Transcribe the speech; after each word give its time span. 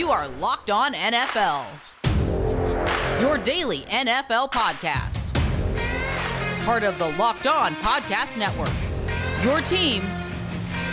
You 0.00 0.10
are 0.10 0.26
Locked 0.40 0.70
On 0.70 0.94
NFL, 0.94 1.66
your 3.20 3.36
daily 3.36 3.80
NFL 3.80 4.50
podcast. 4.50 5.34
Part 6.64 6.84
of 6.84 6.98
the 6.98 7.10
Locked 7.18 7.46
On 7.46 7.74
Podcast 7.74 8.38
Network, 8.38 8.72
your 9.44 9.60
team 9.60 10.02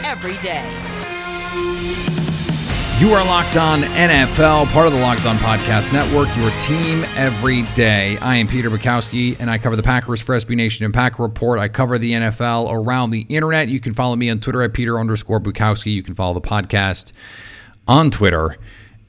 every 0.04 0.36
day. 0.44 0.62
You 3.00 3.14
are 3.14 3.24
Locked 3.24 3.56
On 3.56 3.80
NFL, 3.80 4.66
part 4.74 4.88
of 4.88 4.92
the 4.92 5.00
Locked 5.00 5.26
On 5.26 5.38
Podcast 5.38 5.94
Network, 5.94 6.28
your 6.36 6.52
team 6.60 7.06
every 7.16 7.62
day. 7.76 8.18
I 8.18 8.36
am 8.36 8.48
Peter 8.48 8.70
Bukowski, 8.70 9.38
and 9.40 9.50
I 9.50 9.58
cover 9.58 9.78
the 9.78 9.84
Packers 9.84 10.22
for 10.22 10.36
SB 10.36 10.58
Nation 10.58 10.84
and 10.84 10.94
Packer 10.94 11.24
Report. 11.24 11.60
I 11.60 11.70
cover 11.70 11.98
the 11.98 12.12
NFL 12.12 12.70
around 12.74 13.12
the 13.12 13.22
internet. 13.30 13.70
You 13.70 13.80
can 13.80 13.94
follow 13.94 14.18
me 14.18 14.30
on 14.30 14.42
Twitter 14.42 14.64
at 14.64 14.74
Peter 14.74 15.00
underscore 15.00 15.40
Bukowski. 15.40 15.94
You 15.94 16.04
can 16.04 16.14
follow 16.14 16.34
the 16.34 16.42
podcast 16.42 17.14
on 17.88 18.12
Twitter 18.12 18.58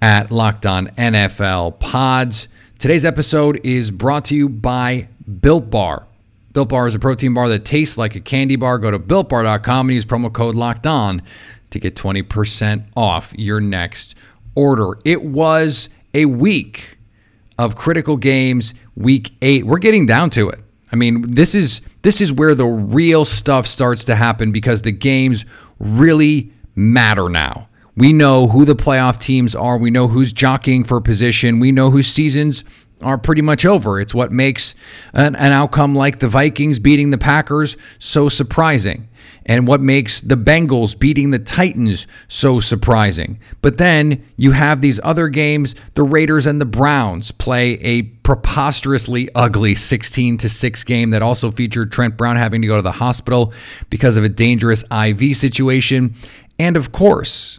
at 0.01 0.30
Locked 0.30 0.66
On 0.66 0.88
NFL 0.88 1.79
Pods. 1.80 2.48
Today's 2.79 3.05
episode 3.05 3.61
is 3.65 3.91
brought 3.91 4.24
to 4.27 4.37
you 4.37 4.48
by 4.48 5.09
Built 5.41 5.71
Bar. 5.71 6.07
Built 6.52 6.69
Bar 6.69 6.87
is 6.87 6.95
a 6.95 6.98
protein 6.98 7.34
bar 7.34 7.48
that 7.48 7.65
tastes 7.65 7.98
like 7.98 8.15
a 8.15 8.21
candy 8.21 8.57
bar. 8.57 8.79
Go 8.79 8.91
to 8.91 8.98
builtbar.com 8.98 9.88
and 9.88 9.95
use 9.95 10.05
promo 10.05 10.33
code 10.33 10.55
Locked 10.55 10.87
On 10.87 11.23
to 11.71 11.79
get 11.79 11.95
20% 11.95 12.87
off 12.97 13.34
your 13.37 13.61
next 13.61 14.15
order. 14.55 14.98
It 15.05 15.23
was 15.23 15.88
a 16.15 16.27
week 16.27 16.96
of 17.59 17.77
critical 17.77 18.16
games, 18.16 18.74
week 18.96 19.33
8. 19.43 19.66
We're 19.66 19.79
getting 19.79 20.07
down 20.07 20.30
to 20.30 20.49
it. 20.49 20.60
I 20.91 20.96
mean, 20.96 21.35
this 21.35 21.55
is 21.55 21.83
this 22.02 22.21
is 22.21 22.33
where 22.33 22.55
the 22.55 22.65
real 22.65 23.24
stuff 23.24 23.66
starts 23.66 24.05
to 24.07 24.15
happen 24.15 24.52
because 24.52 24.83
the 24.83 24.93
games 24.93 25.45
really 25.79 26.52
matter 26.74 27.29
now. 27.29 27.67
We 27.98 28.12
know 28.12 28.47
who 28.47 28.65
the 28.65 28.77
playoff 28.77 29.20
teams 29.20 29.57
are. 29.57 29.77
We 29.77 29.91
know 29.91 30.07
who's 30.07 30.33
jockeying 30.33 30.84
for 30.84 31.01
position. 31.01 31.59
We 31.59 31.73
know 31.73 31.91
whose 31.91 32.07
seasons 32.07 32.63
are 33.02 33.18
pretty 33.18 33.43
much 33.43 33.66
over. 33.66 33.99
It's 33.99 34.15
what 34.15 34.30
makes 34.30 34.77
an, 35.13 35.35
an 35.35 35.51
outcome 35.51 35.96
like 35.96 36.21
the 36.21 36.29
Vikings 36.29 36.79
beating 36.79 37.10
the 37.10 37.18
Packers 37.18 37.77
so 37.99 38.29
surprising 38.29 39.09
and 39.46 39.66
what 39.66 39.80
makes 39.80 40.21
the 40.21 40.37
Bengals 40.37 40.96
beating 40.96 41.32
the 41.32 41.40
Titans 41.40 42.07
so 42.29 42.60
surprising. 42.60 43.40
But 43.63 43.79
then 43.79 44.24
you 44.37 44.52
have 44.52 44.80
these 44.80 45.01
other 45.02 45.29
games, 45.29 45.74
the 45.95 46.05
Raiders 46.05 46.46
and 46.46 46.60
the 46.60 46.66
Browns 46.66 47.33
play 47.33 47.73
a 47.80 48.02
preposterously 48.02 49.29
ugly 49.35 49.74
16 49.74 50.38
to 50.38 50.49
6 50.49 50.85
game 50.85 51.10
that 51.10 51.23
also 51.23 51.51
featured 51.51 51.90
Trent 51.90 52.16
Brown 52.16 52.37
having 52.37 52.62
to 52.62 52.68
go 52.68 52.77
to 52.77 52.83
the 52.83 52.93
hospital 52.93 53.52
because 53.90 54.16
of 54.16 54.23
a 54.23 54.29
dangerous 54.29 54.85
IV 54.93 55.37
situation. 55.37 56.15
And 56.60 56.77
of 56.77 56.93
course, 56.93 57.59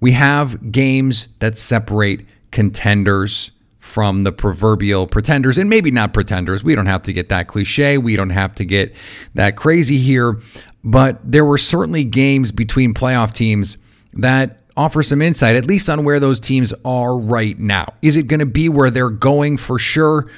we 0.00 0.12
have 0.12 0.72
games 0.72 1.28
that 1.38 1.58
separate 1.58 2.26
contenders 2.50 3.50
from 3.78 4.24
the 4.24 4.32
proverbial 4.32 5.06
pretenders, 5.06 5.58
and 5.58 5.70
maybe 5.70 5.90
not 5.90 6.12
pretenders. 6.12 6.64
We 6.64 6.74
don't 6.74 6.86
have 6.86 7.02
to 7.04 7.12
get 7.12 7.28
that 7.28 7.46
cliche. 7.46 7.98
We 7.98 8.16
don't 8.16 8.30
have 8.30 8.54
to 8.56 8.64
get 8.64 8.94
that 9.34 9.56
crazy 9.56 9.98
here. 9.98 10.40
But 10.82 11.20
there 11.22 11.44
were 11.44 11.58
certainly 11.58 12.02
games 12.04 12.50
between 12.50 12.92
playoff 12.92 13.32
teams 13.32 13.76
that 14.12 14.60
offer 14.76 15.02
some 15.02 15.22
insight, 15.22 15.56
at 15.56 15.66
least 15.66 15.88
on 15.88 16.04
where 16.04 16.18
those 16.18 16.40
teams 16.40 16.74
are 16.84 17.16
right 17.16 17.58
now. 17.58 17.94
Is 18.02 18.16
it 18.16 18.26
going 18.26 18.40
to 18.40 18.46
be 18.46 18.68
where 18.68 18.90
they're 18.90 19.10
going 19.10 19.56
for 19.56 19.78
sure? 19.78 20.28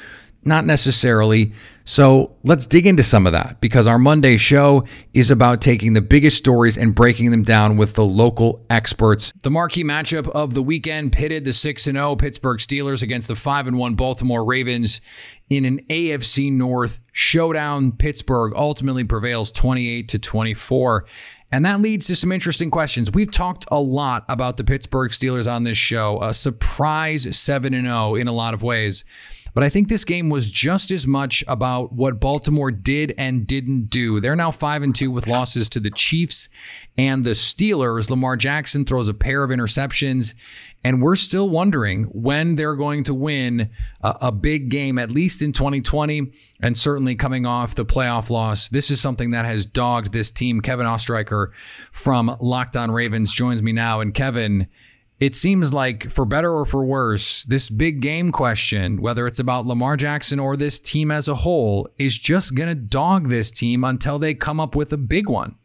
Not 0.46 0.64
necessarily. 0.64 1.52
So 1.84 2.36
let's 2.44 2.68
dig 2.68 2.86
into 2.86 3.02
some 3.02 3.26
of 3.26 3.32
that 3.32 3.60
because 3.60 3.88
our 3.88 3.98
Monday 3.98 4.36
show 4.36 4.84
is 5.12 5.28
about 5.28 5.60
taking 5.60 5.92
the 5.92 6.00
biggest 6.00 6.36
stories 6.36 6.78
and 6.78 6.94
breaking 6.94 7.32
them 7.32 7.42
down 7.42 7.76
with 7.76 7.94
the 7.94 8.04
local 8.04 8.64
experts. 8.70 9.32
The 9.42 9.50
marquee 9.50 9.82
matchup 9.82 10.28
of 10.28 10.54
the 10.54 10.62
weekend 10.62 11.10
pitted 11.12 11.44
the 11.44 11.52
6 11.52 11.82
0 11.82 12.14
Pittsburgh 12.14 12.58
Steelers 12.58 13.02
against 13.02 13.26
the 13.26 13.34
5 13.34 13.74
1 13.74 13.94
Baltimore 13.96 14.44
Ravens 14.44 15.00
in 15.50 15.64
an 15.64 15.80
AFC 15.90 16.52
North 16.52 17.00
showdown. 17.10 17.90
Pittsburgh 17.90 18.52
ultimately 18.54 19.02
prevails 19.02 19.50
28 19.50 20.08
to 20.08 20.18
24. 20.20 21.06
And 21.50 21.64
that 21.64 21.80
leads 21.80 22.06
to 22.06 22.14
some 22.14 22.30
interesting 22.30 22.70
questions. 22.70 23.10
We've 23.10 23.30
talked 23.30 23.64
a 23.68 23.80
lot 23.80 24.24
about 24.28 24.58
the 24.58 24.64
Pittsburgh 24.64 25.10
Steelers 25.10 25.50
on 25.50 25.64
this 25.64 25.78
show, 25.78 26.22
a 26.22 26.32
surprise 26.32 27.36
7 27.36 27.72
0 27.72 28.14
in 28.14 28.28
a 28.28 28.32
lot 28.32 28.54
of 28.54 28.62
ways. 28.62 29.04
But 29.56 29.64
I 29.64 29.70
think 29.70 29.88
this 29.88 30.04
game 30.04 30.28
was 30.28 30.50
just 30.50 30.90
as 30.90 31.06
much 31.06 31.42
about 31.48 31.90
what 31.90 32.20
Baltimore 32.20 32.70
did 32.70 33.14
and 33.16 33.46
didn't 33.46 33.86
do. 33.86 34.20
They're 34.20 34.36
now 34.36 34.50
5 34.50 34.82
and 34.82 34.94
2 34.94 35.10
with 35.10 35.26
losses 35.26 35.66
to 35.70 35.80
the 35.80 35.88
Chiefs 35.88 36.50
and 36.98 37.24
the 37.24 37.30
Steelers. 37.30 38.10
Lamar 38.10 38.36
Jackson 38.36 38.84
throws 38.84 39.08
a 39.08 39.14
pair 39.14 39.42
of 39.42 39.48
interceptions 39.50 40.34
and 40.84 41.00
we're 41.00 41.16
still 41.16 41.48
wondering 41.48 42.04
when 42.04 42.56
they're 42.56 42.76
going 42.76 43.02
to 43.04 43.14
win 43.14 43.70
a, 44.02 44.16
a, 44.20 44.30
big 44.30 44.68
game, 44.68 44.98
at 44.98 45.10
least 45.10 45.40
in 45.40 45.52
2020, 45.52 46.30
and 46.60 46.76
certainly 46.76 47.16
coming 47.16 47.44
off 47.44 47.74
the 47.74 47.84
playoff 47.86 48.28
loss. 48.28 48.68
This 48.68 48.90
is 48.90 49.00
something 49.00 49.30
that 49.30 49.46
has 49.46 49.64
dogged 49.64 50.12
this 50.12 50.30
team. 50.30 50.60
Kevin 50.60 50.86
Oestreicher 50.86 51.48
from 51.90 52.36
Locked 52.40 52.76
On 52.76 52.90
Ravens 52.90 53.32
joins 53.32 53.62
me 53.62 53.72
now. 53.72 54.00
And 54.00 54.12
Kevin, 54.12 54.68
it 55.18 55.34
seems 55.34 55.72
like 55.72 56.10
for 56.10 56.24
better 56.24 56.52
or 56.52 56.66
for 56.66 56.84
worse, 56.84 57.44
this 57.44 57.70
big 57.70 58.00
game 58.00 58.32
question, 58.32 59.00
whether 59.00 59.26
it's 59.26 59.38
about 59.38 59.66
Lamar 59.66 59.96
Jackson 59.96 60.38
or 60.38 60.56
this 60.56 60.78
team 60.78 61.10
as 61.10 61.26
a 61.26 61.36
whole, 61.36 61.88
is 61.98 62.18
just 62.18 62.54
going 62.54 62.68
to 62.68 62.74
dog 62.74 63.28
this 63.28 63.50
team 63.50 63.82
until 63.82 64.18
they 64.18 64.34
come 64.34 64.60
up 64.60 64.74
with 64.74 64.92
a 64.92 64.98
big 64.98 65.28
one. 65.28 65.56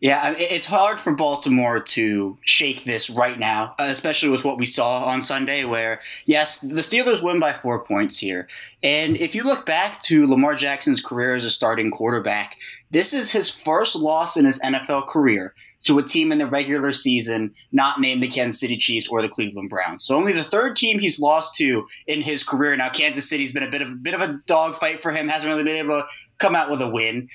Yeah, 0.00 0.34
it's 0.36 0.66
hard 0.66 1.00
for 1.00 1.12
Baltimore 1.12 1.80
to 1.80 2.38
shake 2.42 2.84
this 2.84 3.08
right 3.08 3.38
now, 3.38 3.74
especially 3.78 4.28
with 4.28 4.44
what 4.44 4.58
we 4.58 4.66
saw 4.66 5.04
on 5.04 5.22
Sunday, 5.22 5.64
where, 5.64 6.00
yes, 6.26 6.60
the 6.60 6.82
Steelers 6.82 7.22
win 7.22 7.40
by 7.40 7.52
four 7.54 7.82
points 7.84 8.18
here. 8.18 8.46
And 8.82 9.16
if 9.16 9.34
you 9.34 9.42
look 9.42 9.64
back 9.64 10.02
to 10.02 10.26
Lamar 10.26 10.54
Jackson's 10.54 11.02
career 11.02 11.34
as 11.34 11.46
a 11.46 11.50
starting 11.50 11.90
quarterback, 11.90 12.58
this 12.90 13.14
is 13.14 13.32
his 13.32 13.50
first 13.50 13.96
loss 13.96 14.36
in 14.36 14.44
his 14.44 14.60
NFL 14.60 15.06
career 15.06 15.54
to 15.82 15.98
a 15.98 16.02
team 16.02 16.30
in 16.30 16.38
the 16.38 16.46
regular 16.46 16.92
season 16.92 17.54
not 17.72 18.00
named 18.00 18.22
the 18.22 18.28
Kansas 18.28 18.60
City 18.60 18.76
Chiefs 18.76 19.08
or 19.08 19.22
the 19.22 19.28
Cleveland 19.28 19.70
Browns. 19.70 20.04
So 20.04 20.16
only 20.16 20.32
the 20.32 20.44
third 20.44 20.76
team 20.76 20.98
he's 20.98 21.18
lost 21.18 21.56
to 21.56 21.86
in 22.06 22.20
his 22.20 22.44
career. 22.44 22.76
Now 22.76 22.90
Kansas 22.90 23.28
City's 23.28 23.52
been 23.52 23.62
a 23.62 23.70
bit 23.70 23.82
of 23.82 23.88
a 23.88 23.94
bit 23.94 24.14
of 24.14 24.20
a 24.20 24.40
dogfight 24.46 25.00
for 25.00 25.10
him, 25.10 25.28
hasn't 25.28 25.50
really 25.50 25.64
been 25.64 25.76
able 25.76 26.02
to 26.02 26.06
come 26.38 26.54
out 26.54 26.70
with 26.70 26.82
a 26.82 26.90
win. 26.90 27.28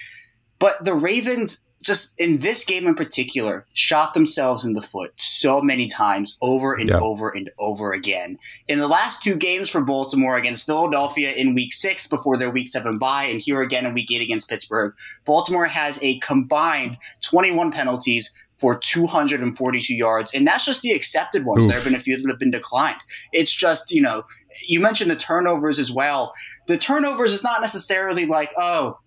But 0.59 0.85
the 0.85 0.93
Ravens 0.93 1.67
just 1.85 2.19
in 2.19 2.39
this 2.39 2.65
game 2.65 2.87
in 2.87 2.95
particular 2.95 3.65
shot 3.73 4.15
themselves 4.15 4.65
in 4.65 4.73
the 4.73 4.81
foot 4.81 5.13
so 5.15 5.61
many 5.61 5.87
times 5.87 6.35
over 6.41 6.73
and 6.73 6.89
yep. 6.89 7.01
over 7.01 7.29
and 7.29 7.51
over 7.59 7.93
again. 7.93 8.39
In 8.67 8.79
the 8.79 8.87
last 8.87 9.21
two 9.21 9.35
games 9.35 9.69
for 9.69 9.81
Baltimore 9.81 10.35
against 10.35 10.65
Philadelphia 10.65 11.31
in 11.31 11.53
week 11.53 11.73
six 11.73 12.07
before 12.07 12.37
their 12.37 12.49
week 12.49 12.67
seven 12.67 12.97
bye, 12.97 13.25
and 13.25 13.39
here 13.39 13.61
again 13.61 13.85
in 13.85 13.93
week 13.93 14.11
eight 14.11 14.21
against 14.21 14.49
Pittsburgh, 14.49 14.93
Baltimore 15.25 15.67
has 15.67 16.01
a 16.01 16.17
combined 16.19 16.97
21 17.21 17.71
penalties 17.71 18.35
for 18.57 18.77
242 18.77 19.93
yards. 19.93 20.33
And 20.33 20.47
that's 20.47 20.65
just 20.65 20.81
the 20.81 20.91
accepted 20.91 21.45
ones. 21.45 21.65
Oof. 21.65 21.69
There 21.69 21.77
have 21.77 21.85
been 21.85 21.95
a 21.95 21.99
few 21.99 22.17
that 22.17 22.27
have 22.27 22.39
been 22.39 22.51
declined. 22.51 22.99
It's 23.31 23.53
just, 23.53 23.91
you 23.91 24.01
know, 24.01 24.23
you 24.67 24.79
mentioned 24.79 25.11
the 25.11 25.15
turnovers 25.15 25.77
as 25.77 25.91
well. 25.91 26.33
The 26.67 26.77
turnovers 26.77 27.33
is 27.33 27.43
not 27.43 27.61
necessarily 27.61 28.25
like, 28.25 28.51
oh, 28.57 28.97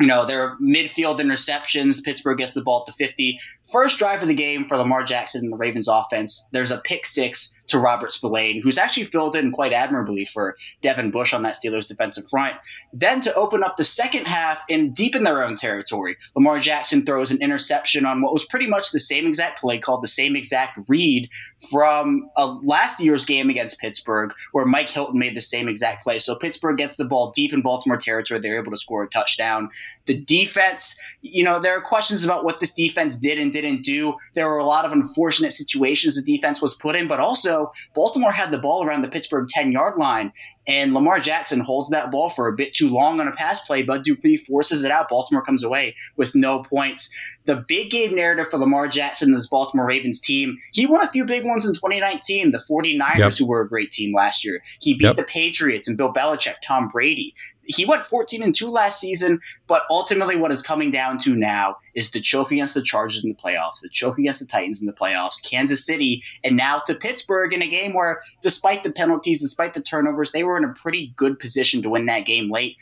you 0.00 0.06
know, 0.06 0.24
their 0.24 0.56
midfield 0.56 1.20
interceptions. 1.20 2.02
Pittsburgh 2.02 2.38
gets 2.38 2.54
the 2.54 2.62
ball 2.62 2.80
at 2.80 2.86
the 2.86 2.92
50. 2.92 3.38
First 3.72 3.98
drive 3.98 4.22
of 4.22 4.28
the 4.28 4.34
game 4.34 4.66
for 4.66 4.76
Lamar 4.76 5.04
Jackson 5.04 5.44
and 5.44 5.52
the 5.52 5.56
Ravens 5.56 5.88
offense, 5.88 6.48
there's 6.50 6.72
a 6.72 6.78
pick 6.78 7.06
six 7.06 7.54
to 7.70 7.78
Robert 7.78 8.10
Spillane, 8.10 8.60
who's 8.62 8.78
actually 8.78 9.04
filled 9.04 9.36
in 9.36 9.52
quite 9.52 9.72
admirably 9.72 10.24
for 10.24 10.56
Devin 10.82 11.12
Bush 11.12 11.32
on 11.32 11.42
that 11.42 11.54
Steelers 11.54 11.86
defensive 11.86 12.28
front. 12.28 12.56
Then 12.92 13.20
to 13.20 13.34
open 13.34 13.62
up 13.62 13.76
the 13.76 13.84
second 13.84 14.26
half 14.26 14.60
and 14.68 14.92
deep 14.94 15.14
in 15.14 15.22
their 15.22 15.44
own 15.44 15.54
territory, 15.54 16.16
Lamar 16.34 16.58
Jackson 16.58 17.06
throws 17.06 17.30
an 17.30 17.40
interception 17.40 18.04
on 18.04 18.22
what 18.22 18.32
was 18.32 18.44
pretty 18.44 18.66
much 18.66 18.90
the 18.90 18.98
same 18.98 19.24
exact 19.24 19.60
play 19.60 19.78
called 19.78 20.02
the 20.02 20.08
same 20.08 20.34
exact 20.34 20.80
read 20.88 21.30
from 21.70 22.28
a 22.36 22.46
last 22.46 23.00
year's 23.00 23.24
game 23.24 23.48
against 23.48 23.80
Pittsburgh, 23.80 24.32
where 24.50 24.66
Mike 24.66 24.90
Hilton 24.90 25.18
made 25.20 25.36
the 25.36 25.40
same 25.40 25.68
exact 25.68 26.02
play. 26.02 26.18
So 26.18 26.34
Pittsburgh 26.34 26.76
gets 26.76 26.96
the 26.96 27.04
ball 27.04 27.30
deep 27.30 27.52
in 27.52 27.62
Baltimore 27.62 27.98
territory. 27.98 28.40
They're 28.40 28.60
able 28.60 28.72
to 28.72 28.76
score 28.76 29.04
a 29.04 29.08
touchdown. 29.08 29.70
The 30.06 30.20
defense, 30.20 30.98
you 31.22 31.44
know, 31.44 31.60
there 31.60 31.76
are 31.76 31.80
questions 31.80 32.24
about 32.24 32.44
what 32.44 32.58
this 32.58 32.74
defense 32.74 33.18
did 33.18 33.38
and 33.38 33.52
didn't 33.52 33.82
do. 33.82 34.14
There 34.34 34.48
were 34.48 34.58
a 34.58 34.64
lot 34.64 34.84
of 34.84 34.92
unfortunate 34.92 35.52
situations 35.52 36.22
the 36.22 36.36
defense 36.36 36.60
was 36.60 36.74
put 36.74 36.96
in, 36.96 37.06
but 37.06 37.20
also 37.20 37.72
Baltimore 37.94 38.32
had 38.32 38.50
the 38.50 38.58
ball 38.58 38.84
around 38.84 39.02
the 39.02 39.08
Pittsburgh 39.08 39.46
10 39.48 39.72
yard 39.72 39.98
line 39.98 40.32
and 40.70 40.92
Lamar 40.92 41.18
Jackson 41.18 41.60
holds 41.60 41.88
that 41.90 42.10
ball 42.10 42.28
for 42.28 42.46
a 42.46 42.52
bit 42.52 42.74
too 42.74 42.90
long 42.90 43.18
on 43.18 43.26
a 43.26 43.32
pass 43.32 43.64
play. 43.64 43.82
Bud 43.82 44.04
Dupree 44.04 44.36
forces 44.36 44.84
it 44.84 44.90
out. 44.90 45.08
Baltimore 45.08 45.44
comes 45.44 45.64
away 45.64 45.96
with 46.16 46.34
no 46.34 46.62
points. 46.62 47.14
The 47.44 47.64
big 47.66 47.90
game 47.90 48.14
narrative 48.14 48.46
for 48.48 48.58
Lamar 48.58 48.86
Jackson 48.86 49.30
and 49.30 49.36
this 49.36 49.48
Baltimore 49.48 49.86
Ravens 49.86 50.20
team, 50.20 50.58
he 50.72 50.86
won 50.86 51.02
a 51.02 51.08
few 51.08 51.24
big 51.24 51.44
ones 51.44 51.66
in 51.66 51.74
2019. 51.74 52.52
The 52.52 52.62
49ers, 52.70 53.18
yep. 53.18 53.32
who 53.38 53.48
were 53.48 53.62
a 53.62 53.68
great 53.68 53.90
team 53.90 54.14
last 54.14 54.44
year. 54.44 54.62
He 54.80 54.94
beat 54.94 55.06
yep. 55.06 55.16
the 55.16 55.24
Patriots 55.24 55.88
and 55.88 55.96
Bill 55.96 56.12
Belichick, 56.12 56.56
Tom 56.62 56.88
Brady. 56.88 57.34
He 57.64 57.84
went 57.84 58.02
14 58.02 58.42
and 58.42 58.54
2 58.54 58.70
last 58.70 59.00
season, 59.00 59.40
but 59.66 59.82
ultimately, 59.90 60.36
what 60.36 60.50
is 60.50 60.62
coming 60.62 60.90
down 60.90 61.18
to 61.18 61.34
now 61.34 61.76
is 61.94 62.10
the 62.10 62.20
choke 62.20 62.50
against 62.50 62.74
the 62.74 62.82
Chargers 62.82 63.22
in 63.22 63.30
the 63.30 63.36
playoffs, 63.36 63.80
the 63.82 63.88
choke 63.90 64.18
against 64.18 64.40
the 64.40 64.46
Titans 64.46 64.80
in 64.80 64.86
the 64.86 64.92
playoffs, 64.92 65.42
Kansas 65.48 65.84
City, 65.84 66.22
and 66.42 66.56
now 66.56 66.78
to 66.86 66.94
Pittsburgh 66.94 67.52
in 67.52 67.62
a 67.62 67.68
game 67.68 67.92
where, 67.92 68.22
despite 68.42 68.82
the 68.82 68.90
penalties, 68.90 69.40
despite 69.40 69.74
the 69.74 69.80
turnovers, 69.80 70.32
they 70.32 70.44
were 70.44 70.56
in 70.56 70.64
a 70.64 70.72
pretty 70.74 71.12
good 71.16 71.38
position 71.38 71.82
to 71.82 71.90
win 71.90 72.06
that 72.06 72.26
game 72.26 72.50
late. 72.50 72.76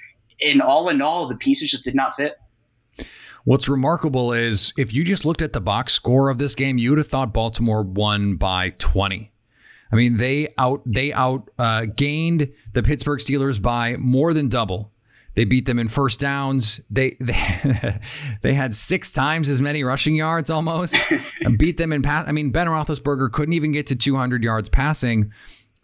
And 0.47 0.63
all 0.63 0.89
in 0.89 1.03
all, 1.03 1.29
the 1.29 1.37
pieces 1.37 1.71
just 1.71 1.85
did 1.85 1.95
not 1.95 2.15
fit. 2.15 2.39
What's 3.45 3.69
remarkable 3.69 4.33
is 4.33 4.73
if 4.77 4.93
you 4.93 5.05
just 5.05 5.25
looked 5.25 5.43
at 5.43 5.53
the 5.53 5.61
box 5.61 5.95
score 5.95 6.29
of 6.29 6.39
this 6.39 6.55
game, 6.55 6.77
you 6.77 6.91
would 6.91 6.99
have 6.99 7.09
thought 7.09 7.33
Baltimore 7.33 7.83
won 7.83 8.37
by 8.37 8.71
20. 8.71 9.33
I 9.91 9.97
mean, 9.97 10.17
they 10.17 10.55
out 10.59 10.83
they 10.85 11.13
out 11.13 11.51
uh, 11.59 11.87
gained 11.87 12.53
the 12.73 12.83
Pittsburgh 12.83 13.21
Steelers 13.21 13.61
by 13.61 13.97
more 13.97 14.33
than 14.35 14.49
double. 14.49 14.93
They 15.35 15.45
beat 15.45 15.67
them 15.67 15.79
in 15.79 15.89
first 15.89 16.19
downs. 16.19 16.81
They 16.91 17.17
they, 17.21 18.01
they 18.43 18.55
had 18.55 18.75
six 18.75 19.13
times 19.13 19.49
as 19.49 19.61
many 19.63 19.85
rushing 19.85 20.17
yards 20.17 20.51
almost. 20.51 20.97
and 21.43 21.57
beat 21.59 21.77
them 21.77 21.93
in 21.93 22.03
pass. 22.03 22.29
I 22.29 22.33
mean, 22.33 22.51
Ben 22.51 22.67
Roethlisberger 22.67 23.33
couldn't 23.33 23.55
even 23.55 23.73
get 23.73 23.87
to 23.89 23.97
200 23.97 24.43
yards 24.43 24.69
passing. 24.69 25.33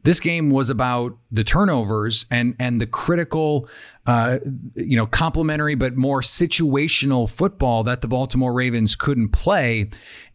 This 0.04 0.20
game 0.20 0.50
was 0.50 0.70
about 0.70 1.16
the 1.32 1.42
turnovers 1.42 2.26
and 2.30 2.54
and 2.58 2.80
the 2.80 2.86
critical, 2.86 3.68
uh, 4.06 4.38
you 4.76 4.96
know, 4.96 5.06
complementary 5.06 5.74
but 5.74 5.96
more 5.96 6.20
situational 6.20 7.28
football 7.28 7.82
that 7.84 8.02
the 8.02 8.08
Baltimore 8.08 8.52
Ravens 8.52 8.96
couldn't 8.96 9.30
play. 9.30 9.88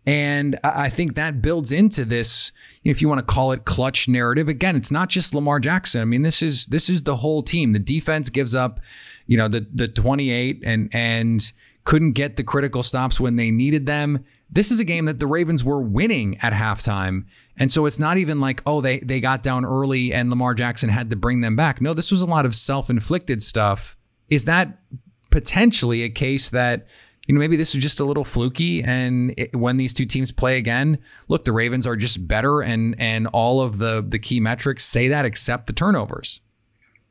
And 0.07 0.57
I 0.63 0.89
think 0.89 1.13
that 1.15 1.39
builds 1.39 1.71
into 1.71 2.03
this, 2.03 2.51
if 2.83 2.99
you 2.99 3.07
want 3.07 3.19
to 3.19 3.31
call 3.31 3.51
it 3.51 3.65
clutch 3.65 4.07
narrative. 4.07 4.47
Again, 4.47 4.75
it's 4.75 4.91
not 4.91 5.07
just 5.07 5.35
Lamar 5.35 5.59
Jackson. 5.59 6.01
I 6.01 6.05
mean, 6.05 6.23
this 6.23 6.41
is 6.41 6.65
this 6.65 6.89
is 6.89 7.03
the 7.03 7.17
whole 7.17 7.43
team. 7.43 7.73
The 7.73 7.79
defense 7.79 8.29
gives 8.29 8.55
up, 8.55 8.79
you 9.27 9.37
know, 9.37 9.47
the 9.47 9.67
the 9.71 9.87
28 9.87 10.63
and 10.65 10.89
and 10.93 11.51
couldn't 11.83 12.13
get 12.13 12.37
the 12.37 12.43
critical 12.43 12.81
stops 12.81 13.19
when 13.19 13.35
they 13.35 13.51
needed 13.51 13.85
them. 13.85 14.25
This 14.49 14.71
is 14.71 14.79
a 14.79 14.83
game 14.83 15.05
that 15.05 15.19
the 15.19 15.27
Ravens 15.27 15.63
were 15.63 15.81
winning 15.81 16.37
at 16.41 16.53
halftime. 16.53 17.25
And 17.59 17.71
so 17.71 17.85
it's 17.85 17.99
not 17.99 18.17
even 18.17 18.39
like, 18.39 18.63
oh, 18.65 18.81
they 18.81 18.99
they 18.99 19.19
got 19.19 19.43
down 19.43 19.65
early 19.65 20.13
and 20.13 20.29
Lamar 20.29 20.53
Jackson 20.55 20.89
had 20.89 21.09
to 21.09 21.15
bring 21.15 21.41
them 21.41 21.55
back. 21.55 21.81
No, 21.81 21.93
this 21.93 22.11
was 22.11 22.21
a 22.21 22.25
lot 22.25 22.45
of 22.45 22.55
self-inflicted 22.55 23.43
stuff. 23.43 23.97
Is 24.29 24.45
that 24.45 24.79
potentially 25.29 26.03
a 26.03 26.09
case 26.09 26.49
that 26.49 26.87
you 27.29 27.35
know, 27.35 27.39
maybe 27.39 27.57
this 27.57 27.75
was 27.75 27.83
just 27.83 27.99
a 27.99 28.05
little 28.05 28.23
fluky. 28.23 28.81
And 28.81 29.35
it, 29.37 29.55
when 29.55 29.77
these 29.77 29.93
two 29.93 30.05
teams 30.05 30.31
play 30.31 30.57
again, 30.57 30.97
look, 31.27 31.45
the 31.45 31.51
Ravens 31.51 31.85
are 31.85 31.95
just 31.95 32.27
better, 32.27 32.61
and 32.61 32.95
and 32.97 33.27
all 33.27 33.61
of 33.61 33.77
the 33.77 34.03
the 34.05 34.17
key 34.17 34.39
metrics 34.39 34.83
say 34.83 35.09
that, 35.09 35.25
except 35.25 35.67
the 35.67 35.73
turnovers. 35.73 36.41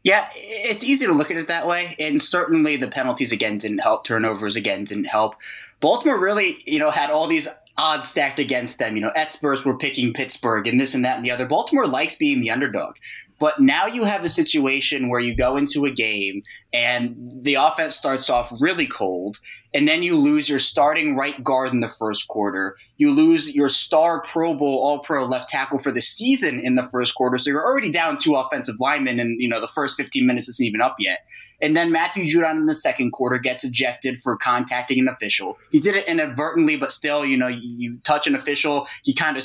Yeah, 0.02 0.28
it's 0.34 0.82
easy 0.82 1.06
to 1.06 1.12
look 1.12 1.30
at 1.30 1.36
it 1.36 1.46
that 1.46 1.68
way, 1.68 1.94
and 2.00 2.20
certainly 2.20 2.76
the 2.76 2.88
penalties 2.88 3.30
again 3.30 3.58
didn't 3.58 3.78
help. 3.78 4.04
Turnovers 4.04 4.56
again 4.56 4.84
didn't 4.84 5.04
help. 5.04 5.36
Baltimore 5.78 6.18
really, 6.18 6.64
you 6.66 6.80
know, 6.80 6.90
had 6.90 7.10
all 7.10 7.28
these 7.28 7.48
odds 7.78 8.08
stacked 8.08 8.38
against 8.38 8.78
them. 8.78 8.96
You 8.96 9.02
know, 9.02 9.12
experts 9.14 9.64
were 9.64 9.78
picking 9.78 10.12
Pittsburgh 10.12 10.66
and 10.66 10.80
this 10.80 10.94
and 10.94 11.04
that 11.04 11.16
and 11.16 11.24
the 11.24 11.30
other. 11.30 11.46
Baltimore 11.46 11.86
likes 11.86 12.16
being 12.16 12.40
the 12.40 12.50
underdog. 12.50 12.96
But 13.38 13.60
now 13.60 13.86
you 13.86 14.02
have 14.02 14.24
a 14.24 14.28
situation 14.28 15.08
where 15.08 15.20
you 15.20 15.34
go 15.34 15.56
into 15.56 15.84
a 15.84 15.92
game 15.92 16.42
and 16.72 17.30
the 17.32 17.54
offense 17.54 17.94
starts 17.94 18.28
off 18.28 18.52
really 18.60 18.86
cold, 18.86 19.38
and 19.72 19.86
then 19.86 20.02
you 20.02 20.16
lose 20.16 20.48
your 20.48 20.58
starting 20.58 21.14
right 21.14 21.42
guard 21.44 21.72
in 21.72 21.80
the 21.80 21.88
first 21.88 22.26
quarter. 22.26 22.76
You 22.96 23.12
lose 23.12 23.54
your 23.54 23.68
star 23.68 24.22
Pro 24.22 24.54
Bowl 24.54 24.80
All 24.82 24.98
Pro 24.98 25.24
left 25.24 25.48
tackle 25.48 25.78
for 25.78 25.92
the 25.92 26.00
season 26.00 26.60
in 26.60 26.74
the 26.74 26.82
first 26.82 27.14
quarter. 27.14 27.38
So 27.38 27.50
you're 27.50 27.64
already 27.64 27.92
down 27.92 28.18
two 28.18 28.34
offensive 28.34 28.74
linemen, 28.80 29.20
and 29.20 29.40
you 29.40 29.48
know 29.48 29.60
the 29.60 29.68
first 29.68 29.96
15 29.96 30.26
minutes 30.26 30.48
isn't 30.48 30.66
even 30.66 30.80
up 30.80 30.96
yet. 30.98 31.20
And 31.60 31.76
then 31.76 31.90
Matthew 31.90 32.24
Judon 32.24 32.56
in 32.56 32.66
the 32.66 32.74
second 32.74 33.10
quarter 33.12 33.38
gets 33.38 33.64
ejected 33.64 34.18
for 34.18 34.36
contacting 34.36 35.00
an 35.00 35.08
official. 35.08 35.58
He 35.72 35.80
did 35.80 35.96
it 35.96 36.08
inadvertently, 36.08 36.76
but 36.76 36.92
still, 36.92 37.24
you 37.24 37.36
know, 37.36 37.48
you, 37.48 37.74
you 37.76 37.98
touch 38.04 38.26
an 38.26 38.34
official, 38.34 38.86
he 39.02 39.12
kind 39.12 39.36
of 39.36 39.44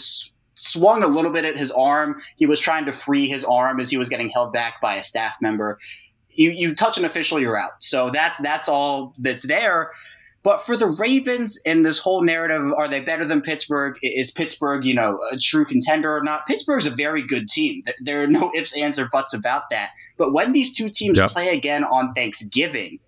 swung 0.56 1.02
a 1.04 1.08
little 1.08 1.32
bit 1.32 1.46
at 1.46 1.58
his 1.58 1.72
arm. 1.72 2.22
He 2.36 2.46
was 2.46 2.60
trying 2.60 2.86
to 2.86 2.92
free 2.92 3.28
his 3.28 3.44
arm 3.44 3.80
as 3.80 3.90
he 3.90 3.98
was 3.98 4.10
getting 4.10 4.30
held 4.30 4.54
back 4.54 4.80
by 4.80 4.96
a 4.96 5.04
staff 5.04 5.36
member. 5.42 5.80
You, 6.30 6.52
you 6.52 6.76
touch 6.76 6.98
an 6.98 7.06
official, 7.06 7.40
you're 7.40 7.58
out. 7.58 7.84
So 7.84 8.10
that 8.12 8.38
that's 8.42 8.70
all 8.70 9.14
that's 9.18 9.48
there. 9.48 9.92
But 10.44 10.62
for 10.62 10.76
the 10.76 10.88
Ravens 10.88 11.60
in 11.66 11.84
this 11.84 12.00
whole 12.00 12.22
narrative, 12.22 12.74
are 12.74 12.90
they 12.90 13.00
better 13.00 13.24
than 13.24 13.42
Pittsburgh? 13.42 13.98
Is 14.02 14.30
Pittsburgh, 14.30 14.84
you 14.84 14.94
know, 14.94 15.20
a 15.32 15.38
true 15.38 15.64
contender 15.64 16.16
or 16.16 16.22
not? 16.22 16.46
Pittsburgh's 16.48 16.86
a 16.86 16.92
very 16.92 17.26
good 17.26 17.48
team. 17.48 17.84
There 18.02 18.22
are 18.24 18.28
no 18.28 18.52
ifs, 18.54 18.78
ands, 18.78 19.00
or 19.00 19.08
buts 19.08 19.34
about 19.34 19.70
that. 19.70 19.92
But 20.18 20.34
when 20.34 20.54
these 20.54 20.74
two 20.74 20.90
teams 20.90 21.18
yep. 21.18 21.32
play 21.32 21.56
again 21.56 21.84
on 21.84 22.14
Thanksgiving, 22.14 23.00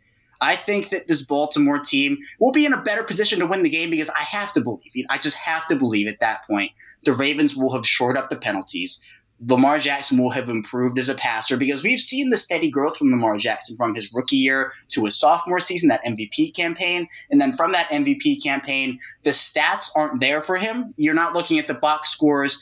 I 0.41 0.55
think 0.55 0.89
that 0.89 1.07
this 1.07 1.23
Baltimore 1.23 1.79
team 1.79 2.17
will 2.39 2.51
be 2.51 2.65
in 2.65 2.73
a 2.73 2.81
better 2.81 3.03
position 3.03 3.39
to 3.39 3.47
win 3.47 3.63
the 3.63 3.69
game 3.69 3.89
because 3.89 4.09
I 4.09 4.23
have 4.23 4.53
to 4.53 4.61
believe. 4.61 4.91
it. 4.93 5.05
I 5.09 5.17
just 5.17 5.37
have 5.37 5.67
to 5.67 5.75
believe 5.75 6.07
at 6.07 6.19
that 6.19 6.41
point 6.49 6.71
the 7.03 7.13
Ravens 7.13 7.55
will 7.55 7.73
have 7.73 7.87
shored 7.87 8.17
up 8.17 8.29
the 8.29 8.35
penalties. 8.35 9.01
Lamar 9.45 9.79
Jackson 9.79 10.17
will 10.17 10.29
have 10.29 10.47
improved 10.47 10.97
as 10.97 11.09
a 11.09 11.15
passer 11.15 11.57
because 11.57 11.83
we've 11.83 11.99
seen 11.99 12.29
the 12.29 12.37
steady 12.37 12.69
growth 12.69 12.97
from 12.97 13.11
Lamar 13.11 13.37
Jackson 13.37 13.75
from 13.75 13.93
his 13.93 14.11
rookie 14.13 14.37
year 14.37 14.71
to 14.89 15.03
his 15.03 15.19
sophomore 15.19 15.59
season, 15.59 15.89
that 15.89 16.03
MVP 16.05 16.55
campaign. 16.55 17.07
And 17.29 17.41
then 17.41 17.51
from 17.51 17.73
that 17.73 17.89
MVP 17.89 18.41
campaign, 18.41 18.99
the 19.23 19.31
stats 19.31 19.89
aren't 19.95 20.21
there 20.21 20.41
for 20.41 20.55
him. 20.55 20.93
You're 20.95 21.13
not 21.13 21.33
looking 21.33 21.59
at 21.59 21.67
the 21.67 21.73
box 21.73 22.11
scores 22.11 22.61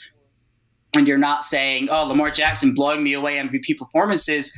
and 0.94 1.08
you're 1.08 1.18
not 1.18 1.44
saying, 1.44 1.90
oh, 1.90 2.06
Lamar 2.06 2.32
Jackson 2.32 2.74
blowing 2.74 3.04
me 3.04 3.14
away 3.14 3.38
MVP 3.38 3.78
performances. 3.78 4.54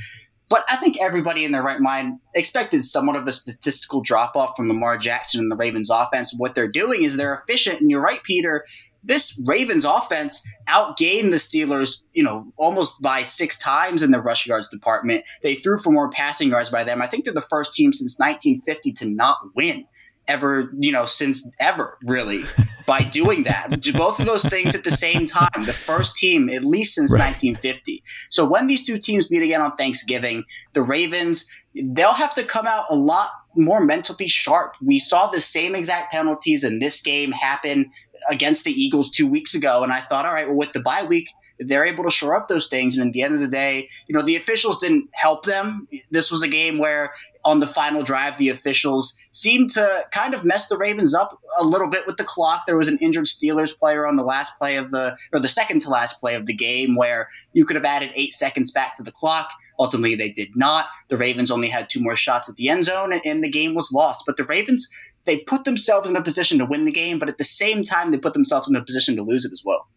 But 0.47 0.63
I 0.69 0.75
think 0.75 1.01
everybody 1.01 1.43
in 1.43 1.51
their 1.51 1.63
right 1.63 1.79
mind 1.79 2.19
expected 2.35 2.85
somewhat 2.85 3.15
of 3.15 3.25
a 3.25 3.31
statistical 3.31 4.01
drop 4.01 4.35
off 4.35 4.55
from 4.55 4.67
Lamar 4.67 4.97
Jackson 4.97 5.41
and 5.41 5.51
the 5.51 5.55
Ravens 5.55 5.89
offense. 5.89 6.35
What 6.37 6.53
they're 6.53 6.71
doing 6.71 7.03
is 7.03 7.17
they're 7.17 7.33
efficient. 7.33 7.81
And 7.81 7.89
you're 7.89 8.01
right, 8.01 8.21
Peter 8.23 8.63
this 9.05 9.39
Ravens 9.45 9.85
offense 9.85 10.45
outgained 10.67 11.29
the 11.29 11.37
Steelers, 11.37 12.01
you 12.13 12.23
know, 12.23 12.51
almost 12.57 13.01
by 13.01 13.21
six 13.23 13.57
times 13.59 14.01
in 14.01 14.11
the 14.11 14.21
rush 14.21 14.47
yards 14.47 14.67
department. 14.67 15.23
They 15.43 15.53
threw 15.53 15.77
for 15.77 15.91
more 15.91 16.09
passing 16.09 16.49
yards 16.49 16.71
by 16.71 16.83
them. 16.83 17.01
I 17.01 17.07
think 17.07 17.23
they're 17.23 17.33
the 17.33 17.41
first 17.41 17.75
team 17.75 17.93
since 17.93 18.19
1950 18.19 18.91
to 18.93 19.09
not 19.09 19.37
win 19.55 19.85
ever, 20.27 20.71
you 20.79 20.91
know, 20.91 21.05
since 21.05 21.49
ever, 21.59 21.97
really, 22.05 22.43
by 22.85 23.01
doing 23.11 23.43
that. 23.43 23.69
Both 23.93 24.19
of 24.19 24.25
those 24.25 24.43
things 24.43 24.75
at 24.75 24.83
the 24.83 24.91
same 24.91 25.25
time. 25.25 25.65
The 25.65 25.73
first 25.73 26.17
team, 26.17 26.49
at 26.49 26.63
least 26.63 26.95
since 26.95 27.11
right. 27.11 27.31
1950. 27.31 28.03
So 28.29 28.45
when 28.45 28.67
these 28.67 28.85
two 28.85 28.97
teams 28.97 29.29
meet 29.29 29.43
again 29.43 29.61
on 29.61 29.75
Thanksgiving, 29.75 30.45
the 30.73 30.81
Ravens, 30.81 31.49
they'll 31.75 32.13
have 32.13 32.35
to 32.35 32.43
come 32.43 32.67
out 32.67 32.85
a 32.89 32.95
lot 32.95 33.29
more 33.55 33.81
mentally 33.81 34.27
sharp. 34.27 34.75
We 34.81 34.97
saw 34.97 35.27
the 35.27 35.41
same 35.41 35.75
exact 35.75 36.11
penalties 36.11 36.63
in 36.63 36.79
this 36.79 37.01
game 37.01 37.31
happen 37.31 37.91
against 38.29 38.63
the 38.63 38.71
Eagles 38.71 39.11
two 39.11 39.27
weeks 39.27 39.55
ago. 39.55 39.83
And 39.83 39.91
I 39.91 40.01
thought, 40.01 40.25
all 40.25 40.33
right, 40.33 40.47
well, 40.47 40.57
with 40.57 40.73
the 40.73 40.79
bye 40.79 41.03
week, 41.03 41.29
they're 41.59 41.85
able 41.85 42.03
to 42.03 42.11
shore 42.11 42.35
up 42.35 42.47
those 42.47 42.67
things. 42.67 42.97
And 42.97 43.07
at 43.07 43.13
the 43.13 43.21
end 43.21 43.33
of 43.33 43.39
the 43.39 43.47
day, 43.47 43.89
you 44.07 44.15
know, 44.15 44.21
the 44.21 44.35
officials 44.35 44.79
didn't 44.79 45.09
help 45.13 45.45
them. 45.45 45.87
This 46.11 46.31
was 46.31 46.43
a 46.43 46.47
game 46.47 46.77
where 46.77 47.13
on 47.45 47.59
the 47.59 47.67
final 47.67 48.03
drive, 48.03 48.37
the 48.37 48.49
officials 48.49 49.15
seemed 49.31 49.69
to 49.71 50.05
kind 50.11 50.33
of 50.33 50.43
mess 50.43 50.67
the 50.67 50.77
Ravens 50.77 51.13
up 51.13 51.39
a 51.59 51.63
little 51.63 51.87
bit 51.87 52.07
with 52.07 52.17
the 52.17 52.23
clock. 52.23 52.63
There 52.65 52.77
was 52.77 52.87
an 52.87 52.97
injured 52.99 53.25
Steelers 53.25 53.77
player 53.77 54.07
on 54.07 54.15
the 54.15 54.23
last 54.23 54.57
play 54.57 54.75
of 54.75 54.91
the, 54.91 55.15
or 55.31 55.39
the 55.39 55.47
second 55.47 55.81
to 55.81 55.89
last 55.89 56.19
play 56.19 56.35
of 56.35 56.47
the 56.47 56.55
game 56.55 56.95
where 56.95 57.29
you 57.53 57.65
could 57.65 57.75
have 57.75 57.85
added 57.85 58.11
eight 58.15 58.33
seconds 58.33 58.71
back 58.71 58.95
to 58.95 59.03
the 59.03 59.11
clock. 59.11 59.51
Ultimately, 59.79 60.15
they 60.15 60.31
did 60.31 60.49
not. 60.55 60.87
The 61.09 61.17
Ravens 61.17 61.51
only 61.51 61.67
had 61.67 61.89
two 61.89 62.01
more 62.01 62.15
shots 62.15 62.49
at 62.49 62.55
the 62.55 62.69
end 62.69 62.85
zone, 62.85 63.13
and 63.13 63.43
the 63.43 63.49
game 63.49 63.75
was 63.75 63.91
lost. 63.91 64.25
But 64.25 64.37
the 64.37 64.43
Ravens 64.43 64.89
they 65.25 65.39
put 65.39 65.65
themselves 65.65 66.09
in 66.09 66.15
a 66.15 66.21
position 66.21 66.59
to 66.59 66.65
win 66.65 66.85
the 66.85 66.91
game, 66.91 67.19
but 67.19 67.29
at 67.29 67.37
the 67.37 67.43
same 67.43 67.83
time, 67.83 68.11
they 68.11 68.17
put 68.17 68.33
themselves 68.33 68.69
in 68.69 68.75
a 68.75 68.83
position 68.83 69.15
to 69.15 69.23
lose 69.23 69.43
it 69.43 69.51
as 69.51 69.63
well. 69.65 69.87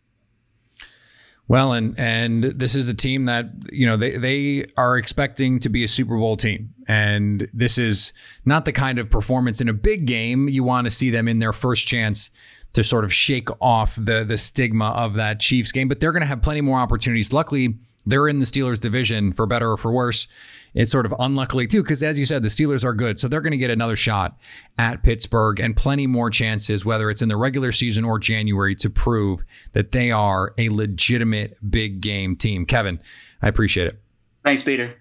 Well, 1.48 1.72
and 1.72 1.98
and 1.98 2.44
this 2.44 2.74
is 2.74 2.88
a 2.88 2.94
team 2.94 3.24
that 3.24 3.50
you 3.72 3.86
know 3.86 3.96
they 3.96 4.18
they 4.18 4.66
are 4.76 4.98
expecting 4.98 5.58
to 5.60 5.70
be 5.70 5.82
a 5.82 5.88
Super 5.88 6.18
Bowl 6.18 6.36
team, 6.36 6.74
and 6.86 7.48
this 7.54 7.78
is 7.78 8.12
not 8.44 8.66
the 8.66 8.72
kind 8.72 8.98
of 8.98 9.08
performance 9.08 9.62
in 9.62 9.68
a 9.68 9.72
big 9.72 10.04
game 10.04 10.50
you 10.50 10.62
want 10.62 10.86
to 10.86 10.90
see 10.90 11.08
them 11.08 11.26
in 11.26 11.38
their 11.38 11.54
first 11.54 11.86
chance 11.86 12.30
to 12.74 12.84
sort 12.84 13.02
of 13.02 13.12
shake 13.12 13.48
off 13.62 13.96
the 13.96 14.24
the 14.24 14.36
stigma 14.36 14.90
of 14.90 15.14
that 15.14 15.40
Chiefs 15.40 15.72
game. 15.72 15.88
But 15.88 16.00
they're 16.00 16.12
going 16.12 16.20
to 16.20 16.26
have 16.26 16.42
plenty 16.42 16.60
more 16.60 16.78
opportunities. 16.78 17.32
Luckily, 17.32 17.78
they're 18.04 18.28
in 18.28 18.40
the 18.40 18.46
Steelers 18.46 18.78
division 18.78 19.32
for 19.32 19.46
better 19.46 19.72
or 19.72 19.78
for 19.78 19.90
worse 19.90 20.28
it's 20.74 20.90
sort 20.90 21.06
of 21.06 21.14
unluckily 21.18 21.66
too, 21.66 21.82
because 21.82 22.02
as 22.02 22.18
you 22.18 22.24
said, 22.24 22.42
the 22.42 22.48
Steelers 22.48 22.84
are 22.84 22.94
good. 22.94 23.18
So 23.18 23.28
they're 23.28 23.40
going 23.40 23.52
to 23.52 23.56
get 23.56 23.70
another 23.70 23.96
shot 23.96 24.38
at 24.78 25.02
Pittsburgh 25.02 25.60
and 25.60 25.76
plenty 25.76 26.06
more 26.06 26.30
chances, 26.30 26.84
whether 26.84 27.10
it's 27.10 27.22
in 27.22 27.28
the 27.28 27.36
regular 27.36 27.72
season 27.72 28.04
or 28.04 28.18
January, 28.18 28.74
to 28.76 28.90
prove 28.90 29.42
that 29.72 29.92
they 29.92 30.10
are 30.10 30.54
a 30.58 30.68
legitimate 30.68 31.56
big 31.68 32.00
game 32.00 32.36
team. 32.36 32.66
Kevin, 32.66 33.00
I 33.42 33.48
appreciate 33.48 33.86
it. 33.86 34.00
Thanks, 34.44 34.62
Peter. 34.62 34.94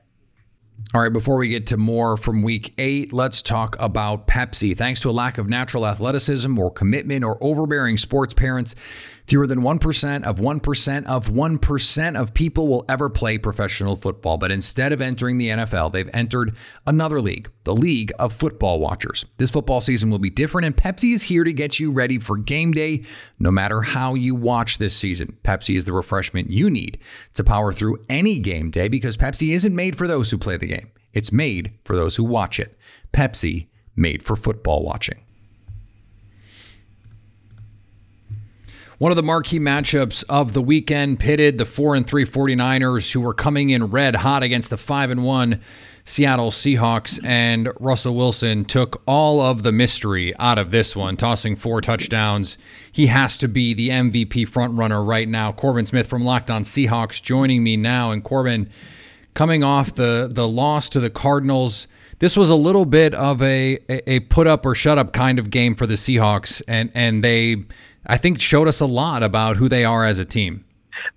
All 0.93 1.01
right, 1.01 1.11
before 1.11 1.37
we 1.37 1.49
get 1.49 1.65
to 1.67 1.77
more 1.77 2.17
from 2.17 2.43
week 2.43 2.73
eight, 2.77 3.11
let's 3.11 3.41
talk 3.41 3.75
about 3.79 4.27
Pepsi. 4.27 4.77
Thanks 4.77 4.99
to 5.01 5.09
a 5.09 5.11
lack 5.11 5.37
of 5.37 5.49
natural 5.49 5.87
athleticism 5.87 6.57
or 6.57 6.71
commitment 6.71 7.25
or 7.25 7.37
overbearing 7.43 7.97
sports 7.97 8.33
parents, 8.33 8.75
Fewer 9.27 9.45
than 9.45 9.59
1% 9.59 10.23
of 10.23 10.39
1% 10.39 11.05
of 11.05 11.27
1% 11.27 12.19
of 12.19 12.33
people 12.33 12.67
will 12.67 12.85
ever 12.87 13.09
play 13.09 13.37
professional 13.37 13.97
football, 13.97 14.37
but 14.37 14.51
instead 14.51 14.93
of 14.93 15.01
entering 15.01 15.37
the 15.37 15.49
NFL, 15.49 15.91
they've 15.91 16.09
entered 16.13 16.55
another 16.85 17.19
league, 17.19 17.49
the 17.65 17.75
League 17.75 18.13
of 18.17 18.31
Football 18.31 18.79
Watchers. 18.79 19.25
This 19.35 19.51
football 19.51 19.81
season 19.81 20.09
will 20.09 20.17
be 20.17 20.29
different, 20.29 20.65
and 20.65 20.77
Pepsi 20.77 21.13
is 21.13 21.23
here 21.23 21.43
to 21.43 21.51
get 21.51 21.77
you 21.77 21.91
ready 21.91 22.17
for 22.19 22.37
game 22.37 22.71
day 22.71 23.03
no 23.37 23.51
matter 23.51 23.81
how 23.81 24.13
you 24.13 24.33
watch 24.33 24.77
this 24.77 24.95
season. 24.95 25.37
Pepsi 25.43 25.75
is 25.75 25.83
the 25.83 25.91
refreshment 25.91 26.49
you 26.49 26.69
need 26.69 26.97
to 27.33 27.43
power 27.43 27.73
through 27.73 27.99
any 28.07 28.39
game 28.39 28.71
day 28.71 28.87
because 28.87 29.17
Pepsi 29.17 29.53
isn't 29.53 29.75
made 29.75 29.97
for 29.97 30.07
those 30.07 30.31
who 30.31 30.37
play 30.37 30.55
the 30.55 30.67
game, 30.67 30.89
it's 31.11 31.33
made 31.33 31.73
for 31.83 31.97
those 31.97 32.15
who 32.15 32.23
watch 32.23 32.61
it. 32.61 32.77
Pepsi, 33.11 33.67
made 33.97 34.23
for 34.23 34.35
football 34.35 34.83
watching. 34.83 35.26
One 38.97 39.11
of 39.11 39.15
the 39.15 39.21
marquee 39.21 39.59
matchups 39.59 40.23
of 40.27 40.53
the 40.53 40.61
weekend 40.61 41.19
pitted 41.19 41.59
the 41.59 41.65
4 41.65 41.93
and 41.93 42.07
3 42.07 42.25
49ers 42.25 43.11
who 43.11 43.21
were 43.21 43.35
coming 43.35 43.69
in 43.69 43.91
red 43.91 44.15
hot 44.15 44.41
against 44.41 44.71
the 44.71 44.77
5 44.77 45.11
and 45.11 45.23
1 45.23 45.61
Seattle 46.03 46.49
Seahawks 46.49 47.23
and 47.23 47.69
Russell 47.79 48.15
Wilson 48.15 48.65
took 48.65 49.03
all 49.05 49.39
of 49.39 49.61
the 49.61 49.71
mystery 49.71 50.35
out 50.39 50.57
of 50.57 50.71
this 50.71 50.95
one, 50.95 51.15
tossing 51.15 51.55
four 51.55 51.79
touchdowns. 51.79 52.57
He 52.91 53.07
has 53.07 53.37
to 53.37 53.47
be 53.47 53.75
the 53.75 53.89
MVP 53.89 54.47
frontrunner 54.47 55.05
right 55.05 55.27
now. 55.27 55.51
Corbin 55.51 55.85
Smith 55.85 56.07
from 56.07 56.23
Locked 56.23 56.49
On 56.49 56.63
Seahawks 56.63 57.21
joining 57.21 57.61
me 57.61 57.77
now 57.77 58.09
and 58.09 58.23
Corbin 58.23 58.67
coming 59.35 59.63
off 59.63 59.93
the 59.93 60.27
the 60.31 60.47
loss 60.47 60.89
to 60.89 60.99
the 60.99 61.11
Cardinals 61.11 61.87
this 62.19 62.35
was 62.35 62.49
a 62.49 62.55
little 62.55 62.85
bit 62.85 63.13
of 63.13 63.41
a 63.41 63.77
a 63.89 64.21
put 64.21 64.47
up 64.47 64.65
or 64.65 64.73
shut 64.73 64.97
up 64.97 65.13
kind 65.13 65.37
of 65.37 65.49
game 65.51 65.75
for 65.75 65.85
the 65.85 65.93
Seahawks, 65.93 66.61
and 66.67 66.89
and 66.95 67.23
they 67.23 67.65
I 68.07 68.17
think 68.17 68.39
showed 68.39 68.67
us 68.69 68.79
a 68.79 68.85
lot 68.85 69.21
about 69.21 69.57
who 69.57 69.67
they 69.67 69.83
are 69.83 70.05
as 70.05 70.17
a 70.17 70.25
team. 70.25 70.63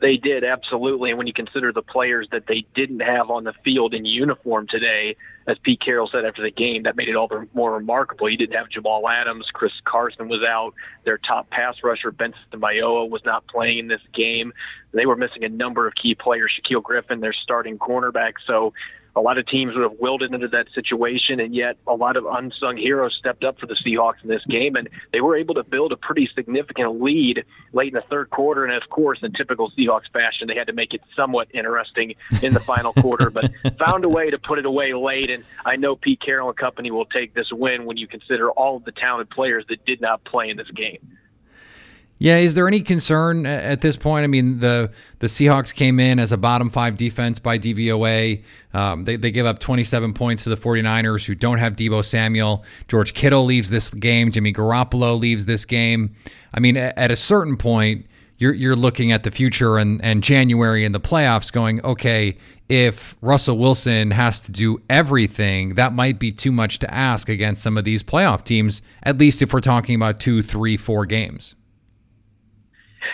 They 0.01 0.17
did 0.17 0.45
absolutely, 0.45 1.11
and 1.11 1.19
when 1.19 1.27
you 1.27 1.33
consider 1.33 1.73
the 1.73 1.83
players 1.83 2.29
that 2.33 2.47
they 2.47 2.65
didn't 2.75 3.01
have 3.01 3.31
on 3.31 3.45
the 3.45 3.53
field 3.65 3.95
in 3.95 4.05
uniform 4.05 4.67
today, 4.67 5.17
as 5.47 5.59
Pete 5.63 5.81
Carroll 5.81 6.09
said 6.11 6.25
after 6.25 6.43
the 6.43 6.51
game, 6.51 6.85
that 6.85 6.97
made 6.97 7.09
it 7.09 7.17
all 7.17 7.29
the 7.29 7.47
more 7.55 7.73
remarkable. 7.75 8.29
You 8.29 8.37
didn't 8.37 8.57
have 8.57 8.69
Jamal 8.71 9.09
Adams, 9.09 9.47
Chris 9.53 9.73
Carson 9.85 10.29
was 10.29 10.43
out, 10.43 10.75
their 11.05 11.19
top 11.19 11.51
pass 11.51 11.77
rusher 11.83 12.11
Benson 12.11 12.41
Mayowa 12.55 13.09
was 13.09 13.23
not 13.25 13.47
playing 13.47 13.79
in 13.79 13.89
this 13.89 14.01
game. 14.15 14.53
They 14.93 15.07
were 15.07 15.17
missing 15.17 15.45
a 15.45 15.49
number 15.49 15.87
of 15.87 15.95
key 15.95 16.15
players. 16.15 16.53
Shaquill 16.61 16.83
Griffin, 16.83 17.21
their 17.21 17.35
starting 17.35 17.79
cornerback. 17.79 18.35
So 18.47 18.73
a 19.17 19.21
lot 19.21 19.39
of 19.39 19.47
teams 19.47 19.75
would 19.75 19.83
have 19.83 19.99
wilted 19.99 20.33
into 20.33 20.49
that 20.49 20.67
situation, 20.75 21.41
and 21.41 21.55
yet 21.55 21.77
a 21.87 21.95
lot 21.95 22.17
of 22.17 22.25
unsung 22.27 22.77
heroes 22.77 23.15
stepped 23.19 23.45
up 23.45 23.59
for 23.59 23.67
the 23.67 23.75
Seahawks 23.75 24.23
in 24.23 24.29
this 24.29 24.45
game, 24.49 24.77
and 24.77 24.89
they 25.13 25.21
were 25.21 25.37
able 25.37 25.55
to 25.55 25.63
build 25.63 25.93
a 25.93 25.97
pretty 25.97 26.29
significant 26.35 27.01
lead 27.01 27.45
late 27.73 27.89
in 27.89 27.95
the 27.95 28.05
third 28.09 28.31
quarter. 28.31 28.65
And 28.65 28.75
of 28.75 28.89
course, 28.91 29.19
in 29.23 29.33
typical 29.33 29.71
Seahawks 29.73 30.11
fashion, 30.13 30.49
they 30.49 30.55
had 30.55 30.67
to 30.69 30.73
make 30.73 30.95
it 30.95 31.03
somewhat 31.17 31.49
interesting 31.53 32.15
in 32.43 32.53
the 32.53 32.61
final 32.61 32.93
quarter, 32.93 33.31
but 33.31 33.51
found 33.85 34.05
a 34.05 34.09
way 34.09 34.31
to 34.31 34.39
put 34.39 34.59
it 34.59 34.67
away 34.67 34.95
late. 34.95 35.31
And 35.31 35.45
I 35.65 35.77
know 35.77 35.97
Pete 35.97 36.21
Carroll 36.21 36.49
and 36.49 36.57
company 36.57 36.91
will 36.91 37.07
take 37.07 37.35
this 37.35 37.51
win 37.53 37.85
when 37.85 37.97
you 37.97 38.07
consider 38.07 38.51
all 38.51 38.77
of 38.77 38.85
the 38.85 38.93
talented 38.93 39.31
players 39.31 39.65
that 39.69 39.85
did 39.85 40.01
not 40.01 40.25
play 40.25 40.51
in 40.51 40.57
this 40.57 40.71
game. 40.71 40.99
Yeah, 42.23 42.37
is 42.37 42.55
there 42.55 42.69
any 42.69 42.83
concern 42.83 43.47
at 43.47 43.81
this 43.81 43.97
point? 43.97 44.25
I 44.25 44.27
mean, 44.27 44.59
the 44.61 44.91
the 45.21 45.27
Seahawks 45.27 45.75
came 45.75 45.99
in 45.99 46.19
as 46.19 46.33
a 46.33 46.37
bottom 46.37 46.69
five 46.69 46.99
defense 46.99 47.39
by 47.39 47.59
DVOA. 47.59 48.43
Um, 48.75 49.05
they, 49.05 49.17
they 49.17 49.31
give 49.31 49.47
up 49.47 49.59
27 49.59 50.13
points 50.13 50.45
to 50.45 50.51
the 50.51 50.57
49ers, 50.57 51.25
who 51.25 51.35
don't 51.35 51.57
have 51.57 51.77
Deebo 51.77 52.05
Samuel. 52.05 52.63
George 52.89 53.15
Kittle 53.15 53.47
leaves 53.47 53.71
this 53.71 53.89
game. 53.89 54.31
Jimmy 54.31 54.53
Garoppolo 54.53 55.19
leaves 55.19 55.47
this 55.47 55.65
game. 55.65 56.15
I 56.53 56.61
mean, 56.61 56.77
at 56.77 57.11
a 57.11 57.17
certain 57.17 57.57
point, 57.57 58.05
you're 58.37 58.53
you're 58.53 58.77
looking 58.77 59.11
at 59.13 59.23
the 59.23 59.31
future 59.31 59.79
and, 59.79 60.05
and 60.05 60.23
January 60.23 60.85
in 60.85 60.93
the 60.93 61.01
playoffs, 61.01 61.51
going, 61.51 61.83
okay, 61.87 62.37
if 62.69 63.17
Russell 63.23 63.57
Wilson 63.57 64.11
has 64.11 64.43
to 64.43 64.53
do 64.53 64.83
everything, 64.91 65.75
that 65.77 65.95
might 65.95 66.19
be 66.19 66.33
too 66.33 66.53
much 66.53 66.81
to 66.81 66.95
ask 66.95 67.31
against 67.31 67.63
some 67.63 67.79
of 67.79 67.85
these 67.85 68.03
playoff 68.03 68.45
teams. 68.45 68.83
At 69.03 69.17
least 69.17 69.41
if 69.41 69.55
we're 69.55 69.61
talking 69.61 69.95
about 69.95 70.21
two, 70.21 70.43
three, 70.43 70.77
four 70.77 71.07
games. 71.07 71.55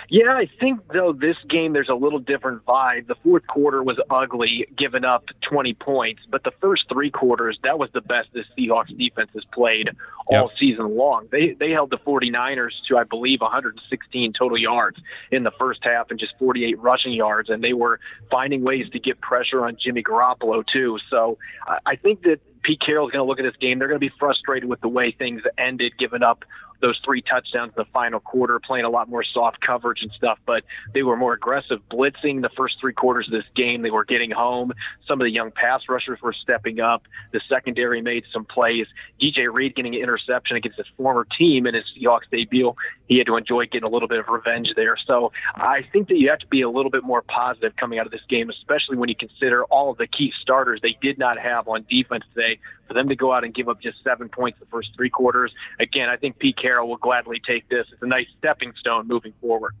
Yeah, 0.09 0.33
I 0.33 0.49
think 0.59 0.81
though 0.93 1.13
this 1.13 1.37
game 1.49 1.73
there's 1.73 1.89
a 1.89 1.95
little 1.95 2.19
different 2.19 2.65
vibe. 2.65 3.07
The 3.07 3.15
fourth 3.23 3.45
quarter 3.47 3.83
was 3.83 3.97
ugly, 4.09 4.67
giving 4.77 5.05
up 5.05 5.25
20 5.41 5.73
points, 5.75 6.21
but 6.29 6.43
the 6.43 6.51
first 6.61 6.85
three 6.91 7.11
quarters 7.11 7.57
that 7.63 7.79
was 7.79 7.89
the 7.93 8.01
best 8.01 8.29
this 8.33 8.45
Seahawks 8.57 8.95
defense 8.97 9.31
has 9.33 9.43
played 9.53 9.89
all 10.27 10.49
yep. 10.49 10.57
season 10.59 10.95
long. 10.95 11.27
They 11.31 11.53
they 11.53 11.71
held 11.71 11.89
the 11.89 11.97
49ers 11.97 12.71
to 12.87 12.97
I 12.97 13.03
believe 13.03 13.41
116 13.41 14.33
total 14.33 14.57
yards 14.57 14.99
in 15.31 15.43
the 15.43 15.51
first 15.51 15.83
half 15.83 16.11
and 16.11 16.19
just 16.19 16.33
48 16.39 16.79
rushing 16.79 17.13
yards, 17.13 17.49
and 17.49 17.63
they 17.63 17.73
were 17.73 17.99
finding 18.29 18.63
ways 18.63 18.89
to 18.91 18.99
get 18.99 19.21
pressure 19.21 19.65
on 19.65 19.77
Jimmy 19.79 20.03
Garoppolo 20.03 20.65
too. 20.65 20.97
So 21.09 21.37
I 21.85 21.95
think 21.95 22.23
that 22.23 22.39
Pete 22.63 22.81
Carroll's 22.81 23.11
going 23.11 23.23
to 23.23 23.27
look 23.27 23.39
at 23.39 23.43
this 23.43 23.55
game. 23.61 23.79
They're 23.79 23.87
going 23.87 23.99
to 23.99 24.05
be 24.05 24.13
frustrated 24.19 24.67
with 24.67 24.81
the 24.81 24.89
way 24.89 25.11
things 25.11 25.41
ended, 25.57 25.93
giving 25.97 26.21
up 26.21 26.43
those 26.81 26.99
three 27.03 27.21
touchdowns 27.21 27.73
in 27.75 27.83
the 27.83 27.89
final 27.91 28.19
quarter, 28.19 28.59
playing 28.59 28.85
a 28.85 28.89
lot 28.89 29.09
more 29.09 29.23
soft 29.23 29.59
coverage 29.61 30.01
and 30.01 30.11
stuff. 30.11 30.37
But 30.45 30.63
they 30.93 31.03
were 31.03 31.17
more 31.17 31.33
aggressive 31.33 31.79
blitzing 31.91 32.41
the 32.41 32.49
first 32.55 32.77
three 32.79 32.93
quarters 32.93 33.27
of 33.27 33.33
this 33.33 33.45
game. 33.55 33.81
They 33.81 33.91
were 33.91 34.05
getting 34.05 34.31
home. 34.31 34.71
Some 35.07 35.19
of 35.19 35.25
the 35.25 35.31
young 35.31 35.51
pass 35.51 35.83
rushers 35.89 36.19
were 36.21 36.33
stepping 36.33 36.79
up. 36.79 37.03
The 37.31 37.41
secondary 37.49 38.01
made 38.01 38.23
some 38.31 38.45
plays. 38.45 38.87
DJ 39.21 39.51
Reed 39.51 39.75
getting 39.75 39.95
an 39.95 40.01
interception 40.01 40.57
against 40.57 40.77
his 40.77 40.87
former 40.95 41.25
team 41.37 41.65
in 41.65 41.75
his 41.75 41.85
Seahawks 41.97 42.29
debut. 42.31 42.73
He 43.07 43.17
had 43.17 43.27
to 43.27 43.37
enjoy 43.37 43.65
getting 43.65 43.87
a 43.87 43.91
little 43.91 44.07
bit 44.07 44.19
of 44.19 44.27
revenge 44.27 44.73
there. 44.75 44.97
So 45.05 45.31
I 45.55 45.85
think 45.91 46.07
that 46.09 46.17
you 46.17 46.29
have 46.29 46.39
to 46.39 46.47
be 46.47 46.61
a 46.61 46.69
little 46.69 46.91
bit 46.91 47.03
more 47.03 47.21
positive 47.21 47.75
coming 47.77 47.99
out 47.99 48.05
of 48.05 48.11
this 48.11 48.21
game, 48.29 48.49
especially 48.49 48.97
when 48.97 49.09
you 49.09 49.15
consider 49.15 49.63
all 49.65 49.91
of 49.91 49.97
the 49.97 50.07
key 50.07 50.33
starters 50.41 50.79
they 50.81 50.97
did 51.01 51.17
not 51.17 51.39
have 51.39 51.67
on 51.67 51.85
defense 51.89 52.23
today. 52.33 52.59
For 52.87 52.93
them 52.93 53.09
to 53.09 53.15
go 53.15 53.33
out 53.33 53.43
and 53.43 53.53
give 53.53 53.69
up 53.69 53.81
just 53.81 54.03
seven 54.03 54.29
points 54.29 54.59
the 54.59 54.65
first 54.67 54.91
three 54.95 55.09
quarters, 55.09 55.51
again, 55.79 56.09
I 56.09 56.17
think 56.17 56.39
Pete 56.39 56.57
Carroll 56.57 56.87
will 56.87 56.97
gladly 56.97 57.41
take 57.45 57.67
this. 57.69 57.85
It's 57.91 58.01
a 58.01 58.07
nice 58.07 58.27
stepping 58.37 58.73
stone 58.79 59.07
moving 59.07 59.33
forward. 59.41 59.73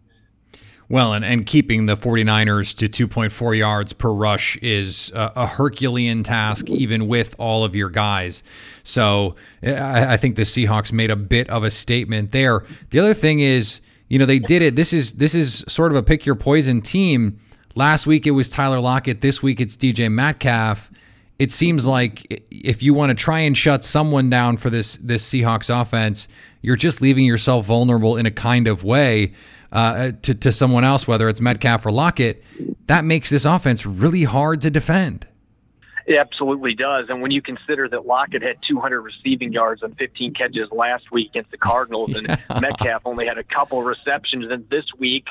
Well, 0.89 1.13
and, 1.13 1.25
and 1.25 1.45
keeping 1.45 1.85
the 1.85 1.97
49ers 1.97 2.73
to 2.89 3.07
2.4 3.07 3.57
yards 3.57 3.91
per 3.91 4.09
rush 4.09 4.55
is 4.57 5.11
a, 5.13 5.33
a 5.35 5.47
Herculean 5.47 6.23
task, 6.23 6.69
even 6.69 7.07
with 7.09 7.35
all 7.37 7.65
of 7.65 7.75
your 7.75 7.89
guys. 7.89 8.41
So 8.83 9.35
I, 9.61 10.13
I, 10.13 10.17
think 10.17 10.37
the 10.37 10.43
Seahawks 10.43 10.93
made 10.93 11.11
a 11.11 11.17
bit 11.17 11.49
of 11.49 11.65
a 11.65 11.71
statement 11.71 12.31
there. 12.31 12.63
The 12.91 12.99
other 12.99 13.13
thing 13.13 13.41
is, 13.41 13.81
you 14.07 14.17
know, 14.17 14.25
they 14.25 14.39
did 14.39 14.61
it. 14.61 14.77
This 14.77 14.93
is 14.93 15.13
this 15.13 15.35
is 15.35 15.65
sort 15.67 15.91
of 15.91 15.97
a 15.97 16.03
pick 16.03 16.25
your 16.25 16.35
poison 16.35 16.81
team. 16.81 17.37
Last 17.75 18.07
week 18.07 18.25
it 18.25 18.31
was 18.31 18.49
Tyler 18.49 18.79
Lockett. 18.79 19.19
This 19.19 19.43
week 19.43 19.59
it's 19.59 19.75
DK 19.75 20.09
Metcalf. 20.09 20.89
It 21.39 21.51
seems 21.51 21.85
like 21.85 22.43
if 22.49 22.81
you 22.81 22.93
want 22.93 23.11
to 23.11 23.15
try 23.15 23.39
and 23.39 23.55
shut 23.55 23.83
someone 23.83 24.29
down 24.29 24.57
for 24.57 24.69
this 24.69 24.97
this 24.97 25.27
Seahawks 25.27 25.69
offense, 25.69 26.27
you're 26.61 26.75
just 26.75 27.01
leaving 27.01 27.25
yourself 27.25 27.65
vulnerable 27.67 28.17
in 28.17 28.25
a 28.25 28.31
kind 28.31 28.67
of 28.67 28.83
way 28.83 29.33
uh, 29.71 30.11
to, 30.23 30.33
to 30.33 30.51
someone 30.51 30.83
else, 30.83 31.07
whether 31.07 31.29
it's 31.29 31.41
Metcalf 31.41 31.85
or 31.85 31.91
Lockett. 31.91 32.43
That 32.87 33.05
makes 33.05 33.29
this 33.29 33.45
offense 33.45 33.85
really 33.85 34.23
hard 34.23 34.61
to 34.61 34.69
defend. 34.69 35.27
It 36.07 36.17
absolutely 36.17 36.73
does. 36.73 37.07
And 37.09 37.21
when 37.21 37.31
you 37.31 37.41
consider 37.41 37.89
that 37.89 38.05
Lockett 38.05 38.41
had 38.41 38.57
200 38.65 39.01
receiving 39.01 39.51
yards 39.51 39.83
on 39.83 39.93
15 39.95 40.33
catches 40.33 40.71
last 40.71 41.11
week 41.11 41.31
against 41.31 41.51
the 41.51 41.57
Cardinals, 41.57 42.11
yeah. 42.21 42.37
and 42.49 42.61
Metcalf 42.61 43.01
only 43.03 43.27
had 43.27 43.37
a 43.37 43.43
couple 43.43 43.83
receptions, 43.83 44.49
and 44.49 44.67
this 44.69 44.85
week 44.97 45.27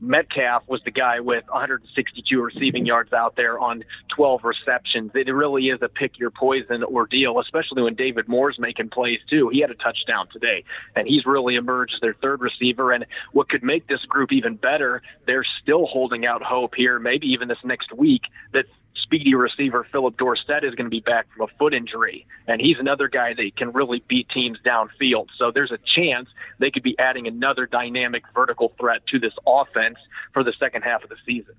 Metcalf 0.00 0.62
was 0.68 0.80
the 0.84 0.90
guy 0.90 1.20
with 1.20 1.44
162 1.48 2.40
receiving 2.40 2.86
yards 2.86 3.12
out 3.12 3.36
there 3.36 3.58
on 3.58 3.84
12 4.14 4.44
receptions. 4.44 5.10
It 5.14 5.28
really 5.32 5.68
is 5.68 5.80
a 5.82 5.88
pick 5.88 6.18
your 6.18 6.30
poison 6.30 6.84
ordeal, 6.84 7.40
especially 7.40 7.82
when 7.82 7.94
David 7.94 8.28
Moore's 8.28 8.58
making 8.58 8.90
plays 8.90 9.20
too. 9.28 9.48
He 9.48 9.60
had 9.60 9.70
a 9.70 9.74
touchdown 9.74 10.28
today, 10.32 10.64
and 10.94 11.08
he's 11.08 11.26
really 11.26 11.56
emerged 11.56 11.94
as 11.94 12.00
their 12.00 12.14
third 12.14 12.40
receiver. 12.40 12.92
And 12.92 13.06
what 13.32 13.48
could 13.48 13.62
make 13.62 13.88
this 13.88 14.04
group 14.04 14.32
even 14.32 14.56
better, 14.56 15.02
they're 15.26 15.46
still 15.62 15.86
holding 15.86 16.26
out 16.26 16.42
hope 16.42 16.74
here, 16.74 16.98
maybe 16.98 17.26
even 17.28 17.48
this 17.48 17.58
next 17.64 17.92
week, 17.92 18.22
that 18.52 18.66
speedy 19.02 19.34
receiver 19.34 19.86
Phillip 19.90 20.16
Dorsett 20.16 20.64
is 20.64 20.74
going 20.74 20.86
to 20.86 20.90
be 20.90 21.00
back 21.00 21.26
from 21.32 21.48
a 21.48 21.58
foot 21.58 21.74
injury, 21.74 22.26
and 22.46 22.60
he's 22.60 22.78
another 22.78 23.08
guy 23.08 23.34
that 23.34 23.56
can 23.56 23.72
really 23.72 24.02
beat 24.08 24.28
teams 24.28 24.58
downfield. 24.64 25.26
So 25.36 25.50
there's 25.54 25.72
a 25.72 25.78
chance 25.94 26.28
they 26.58 26.70
could 26.70 26.82
be 26.82 26.98
adding 26.98 27.26
another 27.26 27.66
dynamic 27.66 28.24
vertical 28.34 28.72
threat 28.78 29.06
to 29.08 29.18
this 29.18 29.34
offense 29.46 29.96
for 30.32 30.42
the 30.42 30.52
second 30.58 30.82
half 30.82 31.02
of 31.02 31.08
the 31.08 31.16
season. 31.26 31.54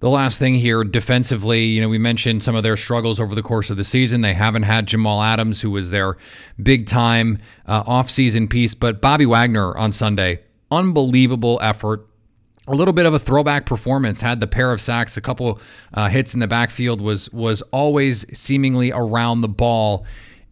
The 0.00 0.08
last 0.08 0.38
thing 0.38 0.54
here, 0.54 0.84
defensively, 0.84 1.64
you 1.64 1.80
know, 1.80 1.88
we 1.88 1.98
mentioned 1.98 2.44
some 2.44 2.54
of 2.54 2.62
their 2.62 2.76
struggles 2.76 3.18
over 3.18 3.34
the 3.34 3.42
course 3.42 3.68
of 3.68 3.76
the 3.76 3.82
season. 3.82 4.20
They 4.20 4.34
haven't 4.34 4.62
had 4.62 4.86
Jamal 4.86 5.20
Adams, 5.22 5.62
who 5.62 5.72
was 5.72 5.90
their 5.90 6.16
big 6.62 6.86
time 6.86 7.38
uh, 7.66 7.82
offseason 7.82 8.48
piece, 8.48 8.74
but 8.74 9.00
Bobby 9.00 9.26
Wagner 9.26 9.76
on 9.76 9.90
Sunday, 9.90 10.40
unbelievable 10.70 11.58
effort 11.60 12.07
a 12.68 12.74
little 12.74 12.92
bit 12.92 13.06
of 13.06 13.14
a 13.14 13.18
throwback 13.18 13.66
performance. 13.66 14.20
Had 14.20 14.40
the 14.40 14.46
pair 14.46 14.72
of 14.72 14.80
sacks, 14.80 15.16
a 15.16 15.20
couple 15.20 15.60
uh, 15.94 16.08
hits 16.08 16.34
in 16.34 16.40
the 16.40 16.46
backfield. 16.46 17.00
Was 17.00 17.30
was 17.32 17.62
always 17.72 18.26
seemingly 18.38 18.92
around 18.92 19.40
the 19.40 19.48
ball. 19.48 20.04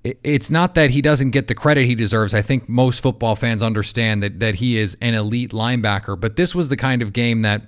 it's 0.03 0.51
not 0.51 0.75
that 0.77 0.91
he 0.91 1.03
doesn't 1.03 1.31
get 1.31 1.49
the 1.49 1.55
credit 1.55 1.87
he 1.87 1.95
deserves. 1.95 2.33
I 2.33 2.43
think 2.43 2.69
most 2.69 3.01
football 3.01 3.37
fans 3.37 3.63
understand 3.63 4.23
that 4.23 4.41
that 4.41 4.57
he 4.57 4.79
is 4.79 4.97
an 5.01 5.15
elite 5.15 5.51
linebacker, 5.51 6.19
but 6.19 6.37
this 6.37 6.55
was 6.55 6.69
the 6.69 6.77
kind 6.77 7.03
of 7.03 7.13
game 7.13 7.43
that 7.43 7.63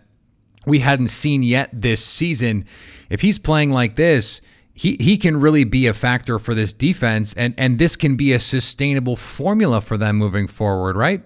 we 0.67 0.81
hadn't 0.81 1.09
seen 1.09 1.43
yet 1.43 1.71
this 1.73 2.05
season. 2.05 2.64
If 3.11 3.23
he's 3.23 3.38
playing 3.38 3.71
like 3.71 3.97
this, 3.97 4.40
he 4.75 4.97
he 5.00 5.17
can 5.17 5.40
really 5.40 5.64
be 5.64 5.87
a 5.87 5.95
factor 5.95 6.38
for 6.38 6.55
this 6.55 6.73
defense 6.73 7.35
and 7.35 7.55
and 7.59 7.78
this 7.78 7.97
can 7.97 8.17
be 8.17 8.33
a 8.33 8.38
sustainable 8.38 9.17
formula 9.17 9.81
for 9.81 9.97
them 9.97 10.17
moving 10.17 10.47
forward, 10.47 10.97
right? 10.97 11.23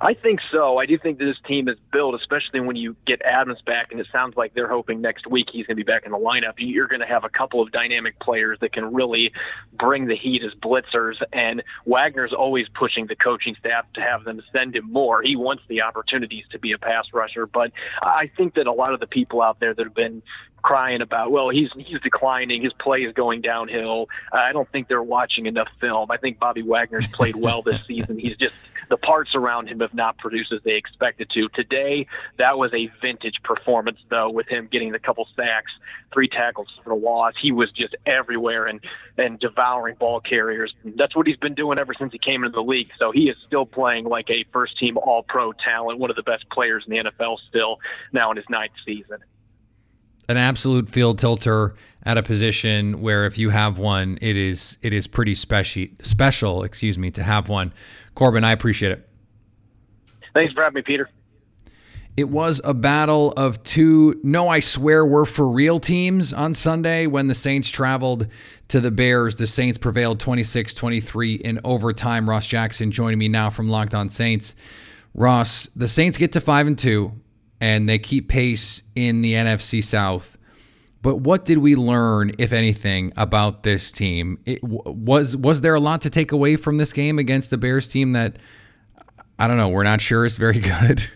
I 0.00 0.14
think 0.14 0.40
so. 0.50 0.78
I 0.78 0.86
do 0.86 0.98
think 0.98 1.18
that 1.18 1.24
this 1.24 1.38
team 1.46 1.68
is 1.68 1.76
built, 1.92 2.14
especially 2.14 2.60
when 2.60 2.76
you 2.76 2.96
get 3.06 3.20
Adams 3.22 3.60
back, 3.64 3.90
and 3.90 4.00
it 4.00 4.06
sounds 4.12 4.36
like 4.36 4.54
they're 4.54 4.68
hoping 4.68 5.00
next 5.00 5.26
week 5.26 5.48
he's 5.52 5.66
going 5.66 5.76
to 5.76 5.84
be 5.84 5.90
back 5.90 6.04
in 6.04 6.12
the 6.12 6.18
lineup. 6.18 6.54
You're 6.58 6.86
going 6.86 7.00
to 7.00 7.06
have 7.06 7.24
a 7.24 7.28
couple 7.28 7.60
of 7.60 7.72
dynamic 7.72 8.18
players 8.20 8.58
that 8.60 8.72
can 8.72 8.92
really 8.92 9.32
bring 9.72 10.06
the 10.06 10.16
heat 10.16 10.42
as 10.44 10.52
blitzers, 10.54 11.16
and 11.32 11.62
Wagner's 11.86 12.32
always 12.32 12.66
pushing 12.74 13.06
the 13.06 13.16
coaching 13.16 13.56
staff 13.58 13.86
to 13.94 14.00
have 14.00 14.24
them 14.24 14.42
send 14.56 14.76
him 14.76 14.90
more. 14.90 15.22
He 15.22 15.36
wants 15.36 15.62
the 15.68 15.82
opportunities 15.82 16.44
to 16.50 16.58
be 16.58 16.72
a 16.72 16.78
pass 16.78 17.06
rusher, 17.12 17.46
but 17.46 17.72
I 18.02 18.30
think 18.36 18.54
that 18.54 18.66
a 18.66 18.72
lot 18.72 18.94
of 18.94 19.00
the 19.00 19.06
people 19.06 19.42
out 19.42 19.60
there 19.60 19.74
that 19.74 19.84
have 19.84 19.94
been 19.94 20.22
crying 20.62 21.00
about, 21.00 21.30
well, 21.30 21.48
he's 21.48 21.70
he's 21.76 22.00
declining, 22.00 22.62
his 22.62 22.72
play 22.74 23.02
is 23.02 23.12
going 23.14 23.40
downhill. 23.40 24.08
Uh, 24.32 24.38
I 24.38 24.52
don't 24.52 24.70
think 24.70 24.88
they're 24.88 25.02
watching 25.02 25.46
enough 25.46 25.68
film. 25.80 26.10
I 26.10 26.16
think 26.16 26.38
Bobby 26.38 26.62
Wagner's 26.62 27.06
played 27.08 27.36
well 27.36 27.62
this 27.62 27.80
season. 27.86 28.18
He's 28.18 28.36
just 28.36 28.54
the 28.88 28.96
parts 28.96 29.34
around 29.34 29.68
him 29.68 29.80
have 29.80 29.94
not 29.94 30.18
produced 30.18 30.52
as 30.52 30.60
they 30.64 30.74
expected 30.74 31.30
to. 31.30 31.48
Today, 31.50 32.06
that 32.38 32.58
was 32.58 32.72
a 32.72 32.90
vintage 33.00 33.42
performance, 33.42 33.98
though, 34.08 34.30
with 34.30 34.48
him 34.48 34.68
getting 34.70 34.92
the 34.92 34.98
couple 34.98 35.26
sacks, 35.36 35.72
three 36.12 36.28
tackles 36.28 36.68
for 36.82 36.92
a 36.92 36.96
loss. 36.96 37.34
He 37.40 37.52
was 37.52 37.70
just 37.72 37.96
everywhere 38.06 38.66
and 38.66 38.80
and 39.16 39.38
devouring 39.38 39.96
ball 39.96 40.20
carriers. 40.20 40.74
That's 40.84 41.14
what 41.16 41.26
he's 41.26 41.36
been 41.36 41.54
doing 41.54 41.78
ever 41.80 41.92
since 41.94 42.12
he 42.12 42.18
came 42.18 42.44
into 42.44 42.54
the 42.54 42.62
league. 42.62 42.90
So 42.98 43.10
he 43.10 43.28
is 43.28 43.36
still 43.46 43.66
playing 43.66 44.04
like 44.04 44.30
a 44.30 44.44
first 44.52 44.78
team 44.78 44.96
All 44.96 45.22
Pro 45.22 45.52
talent, 45.52 45.98
one 45.98 46.10
of 46.10 46.16
the 46.16 46.22
best 46.22 46.48
players 46.50 46.84
in 46.86 46.90
the 46.92 47.10
NFL 47.10 47.38
still 47.48 47.78
now 48.12 48.30
in 48.30 48.36
his 48.36 48.46
ninth 48.48 48.72
season 48.84 49.18
an 50.28 50.36
absolute 50.36 50.88
field 50.88 51.18
tilter 51.18 51.74
at 52.04 52.16
a 52.16 52.22
position 52.22 53.00
where 53.00 53.26
if 53.26 53.38
you 53.38 53.50
have 53.50 53.78
one, 53.78 54.18
it 54.20 54.36
is 54.36 54.78
it 54.82 54.92
is 54.92 55.06
pretty 55.06 55.34
special 55.34 55.86
special, 56.02 56.62
excuse 56.62 56.98
me, 56.98 57.10
to 57.12 57.22
have 57.22 57.48
one. 57.48 57.72
Corbin, 58.14 58.44
I 58.44 58.52
appreciate 58.52 58.92
it. 58.92 59.08
Thanks 60.34 60.52
for 60.52 60.62
having 60.62 60.76
me, 60.76 60.82
Peter. 60.82 61.08
It 62.16 62.28
was 62.28 62.60
a 62.64 62.74
battle 62.74 63.32
of 63.36 63.62
two, 63.62 64.20
no, 64.24 64.48
I 64.48 64.58
swear 64.58 65.06
we're 65.06 65.24
for 65.24 65.48
real 65.48 65.78
teams 65.78 66.32
on 66.32 66.52
Sunday 66.52 67.06
when 67.06 67.28
the 67.28 67.34
Saints 67.34 67.68
traveled 67.68 68.26
to 68.66 68.80
the 68.80 68.90
Bears. 68.90 69.36
The 69.36 69.46
Saints 69.46 69.78
prevailed 69.78 70.18
26 70.18 70.74
23 70.74 71.34
in 71.34 71.60
overtime. 71.62 72.28
Ross 72.28 72.46
Jackson 72.46 72.90
joining 72.90 73.20
me 73.20 73.28
now 73.28 73.50
from 73.50 73.68
Locked 73.68 73.94
On 73.94 74.08
Saints. 74.08 74.56
Ross, 75.14 75.68
the 75.76 75.86
Saints 75.86 76.18
get 76.18 76.32
to 76.32 76.40
5 76.40 76.66
and 76.66 76.78
2 76.78 77.12
and 77.60 77.88
they 77.88 77.98
keep 77.98 78.28
pace 78.28 78.82
in 78.94 79.22
the 79.22 79.34
NFC 79.34 79.82
South. 79.82 80.38
But 81.00 81.16
what 81.16 81.44
did 81.44 81.58
we 81.58 81.76
learn, 81.76 82.32
if 82.38 82.52
anything, 82.52 83.12
about 83.16 83.62
this 83.62 83.92
team? 83.92 84.38
It, 84.44 84.62
was 84.62 85.36
was 85.36 85.60
there 85.60 85.74
a 85.74 85.80
lot 85.80 86.00
to 86.02 86.10
take 86.10 86.32
away 86.32 86.56
from 86.56 86.76
this 86.78 86.92
game 86.92 87.18
against 87.18 87.50
the 87.50 87.58
Bears 87.58 87.88
team 87.88 88.12
that 88.12 88.36
I 89.38 89.46
don't 89.46 89.56
know, 89.56 89.68
we're 89.68 89.84
not 89.84 90.00
sure 90.00 90.24
is 90.24 90.36
very 90.36 90.58
good? 90.58 91.08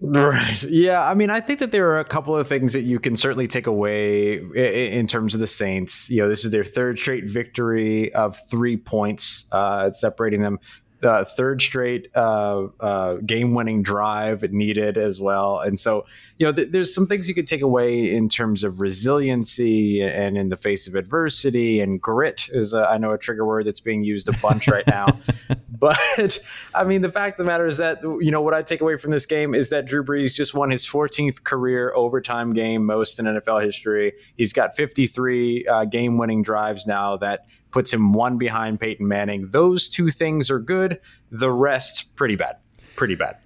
Right. 0.00 0.62
Yeah. 0.64 1.08
I 1.08 1.14
mean, 1.14 1.30
I 1.30 1.40
think 1.40 1.58
that 1.60 1.72
there 1.72 1.90
are 1.90 1.98
a 1.98 2.04
couple 2.04 2.36
of 2.36 2.46
things 2.46 2.74
that 2.74 2.82
you 2.82 2.98
can 2.98 3.16
certainly 3.16 3.46
take 3.46 3.66
away 3.66 4.36
in 4.36 5.06
terms 5.06 5.34
of 5.34 5.40
the 5.40 5.46
Saints. 5.46 6.10
You 6.10 6.22
know, 6.22 6.28
this 6.28 6.44
is 6.44 6.50
their 6.50 6.64
third 6.64 6.98
straight 6.98 7.24
victory 7.24 8.12
of 8.14 8.36
three 8.48 8.76
points, 8.76 9.46
uh, 9.52 9.90
separating 9.92 10.42
them 10.42 10.58
uh, 11.02 11.24
third 11.24 11.60
straight 11.60 12.08
uh, 12.14 12.66
uh, 12.80 13.14
game-winning 13.16 13.82
drive 13.82 14.42
needed 14.50 14.96
as 14.96 15.20
well. 15.20 15.60
And 15.60 15.78
so, 15.78 16.06
you 16.38 16.46
know, 16.46 16.52
th- 16.52 16.70
there's 16.70 16.94
some 16.94 17.06
things 17.06 17.28
you 17.28 17.34
could 17.34 17.46
take 17.46 17.60
away 17.60 18.14
in 18.14 18.28
terms 18.28 18.64
of 18.64 18.80
resiliency 18.80 20.02
and 20.02 20.36
in 20.36 20.48
the 20.48 20.56
face 20.56 20.88
of 20.88 20.94
adversity 20.94 21.80
and 21.80 22.00
grit 22.00 22.48
is, 22.50 22.72
uh, 22.72 22.84
I 22.84 22.98
know, 22.98 23.12
a 23.12 23.18
trigger 23.18 23.44
word 23.44 23.66
that's 23.66 23.80
being 23.80 24.04
used 24.04 24.28
a 24.28 24.32
bunch 24.38 24.68
right 24.68 24.86
now. 24.86 25.06
but 25.78 26.38
I 26.74 26.84
mean, 26.84 27.02
the 27.02 27.12
fact 27.12 27.38
of 27.38 27.44
the 27.44 27.50
matter 27.50 27.66
is 27.66 27.78
that 27.78 28.02
you 28.02 28.30
know 28.30 28.40
what 28.40 28.54
I 28.54 28.62
take 28.62 28.80
away 28.80 28.96
from 28.96 29.10
this 29.10 29.26
game 29.26 29.54
is 29.54 29.70
that 29.70 29.86
Drew 29.86 30.04
Brees 30.04 30.34
just 30.34 30.54
won 30.54 30.70
his 30.70 30.86
14th 30.86 31.44
career 31.44 31.92
overtime 31.94 32.52
game, 32.52 32.84
most 32.84 33.18
in 33.18 33.26
NFL 33.26 33.62
history. 33.62 34.14
He's 34.36 34.52
got 34.52 34.74
53 34.74 35.66
uh, 35.66 35.84
game-winning 35.84 36.42
drives 36.42 36.86
now 36.86 37.16
that 37.18 37.46
puts 37.76 37.92
him 37.92 38.14
one 38.14 38.38
behind 38.38 38.80
Peyton 38.80 39.06
Manning. 39.06 39.50
Those 39.50 39.90
two 39.90 40.10
things 40.10 40.50
are 40.50 40.58
good. 40.58 40.98
The 41.30 41.52
rest, 41.52 42.16
pretty 42.16 42.34
bad. 42.34 42.56
Pretty 42.96 43.16
bad. 43.16 43.36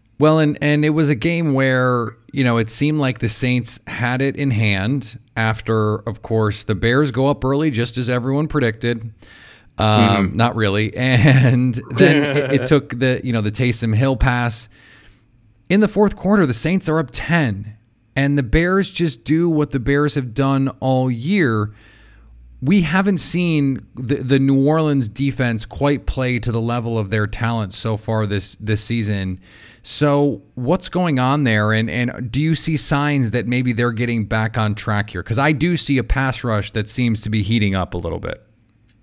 well, 0.20 0.38
and 0.38 0.56
and 0.62 0.84
it 0.84 0.90
was 0.90 1.10
a 1.10 1.16
game 1.16 1.52
where 1.52 2.16
you 2.30 2.44
know 2.44 2.58
it 2.58 2.70
seemed 2.70 3.00
like 3.00 3.18
the 3.18 3.28
Saints 3.28 3.80
had 3.88 4.22
it 4.22 4.36
in 4.36 4.52
hand. 4.52 5.18
After, 5.36 5.96
of 6.08 6.22
course, 6.22 6.62
the 6.62 6.76
Bears 6.76 7.10
go 7.10 7.26
up 7.26 7.44
early, 7.44 7.72
just 7.72 7.98
as 7.98 8.08
everyone 8.08 8.46
predicted. 8.46 9.12
Um, 9.78 10.28
mm-hmm. 10.28 10.36
Not 10.36 10.54
really, 10.54 10.96
and 10.96 11.74
then 11.96 12.36
it, 12.36 12.60
it 12.60 12.66
took 12.68 12.96
the 12.96 13.20
you 13.24 13.32
know 13.32 13.40
the 13.40 13.50
Taysom 13.50 13.96
Hill 13.96 14.16
pass. 14.16 14.68
In 15.68 15.80
the 15.80 15.88
fourth 15.88 16.14
quarter, 16.14 16.46
the 16.46 16.54
Saints 16.54 16.88
are 16.88 17.00
up 17.00 17.08
ten, 17.10 17.76
and 18.14 18.38
the 18.38 18.44
Bears 18.44 18.92
just 18.92 19.24
do 19.24 19.50
what 19.50 19.72
the 19.72 19.80
Bears 19.80 20.14
have 20.14 20.34
done 20.34 20.68
all 20.78 21.10
year 21.10 21.72
we 22.62 22.82
haven't 22.82 23.18
seen 23.18 23.86
the, 23.94 24.16
the 24.16 24.38
New 24.38 24.66
Orleans 24.66 25.08
defense 25.08 25.66
quite 25.66 26.06
play 26.06 26.38
to 26.38 26.50
the 26.50 26.60
level 26.60 26.98
of 26.98 27.10
their 27.10 27.26
talent 27.26 27.74
so 27.74 27.96
far 27.96 28.26
this 28.26 28.56
this 28.56 28.82
season. 28.82 29.40
So 29.82 30.42
what's 30.54 30.88
going 30.88 31.18
on 31.18 31.44
there, 31.44 31.72
and 31.72 31.90
and 31.90 32.30
do 32.30 32.40
you 32.40 32.54
see 32.54 32.76
signs 32.76 33.32
that 33.32 33.46
maybe 33.46 33.72
they're 33.72 33.92
getting 33.92 34.24
back 34.24 34.56
on 34.56 34.74
track 34.74 35.10
here? 35.10 35.22
Because 35.22 35.38
I 35.38 35.52
do 35.52 35.76
see 35.76 35.98
a 35.98 36.04
pass 36.04 36.42
rush 36.42 36.72
that 36.72 36.88
seems 36.88 37.20
to 37.22 37.30
be 37.30 37.42
heating 37.42 37.74
up 37.74 37.94
a 37.94 37.98
little 37.98 38.20
bit. 38.20 38.45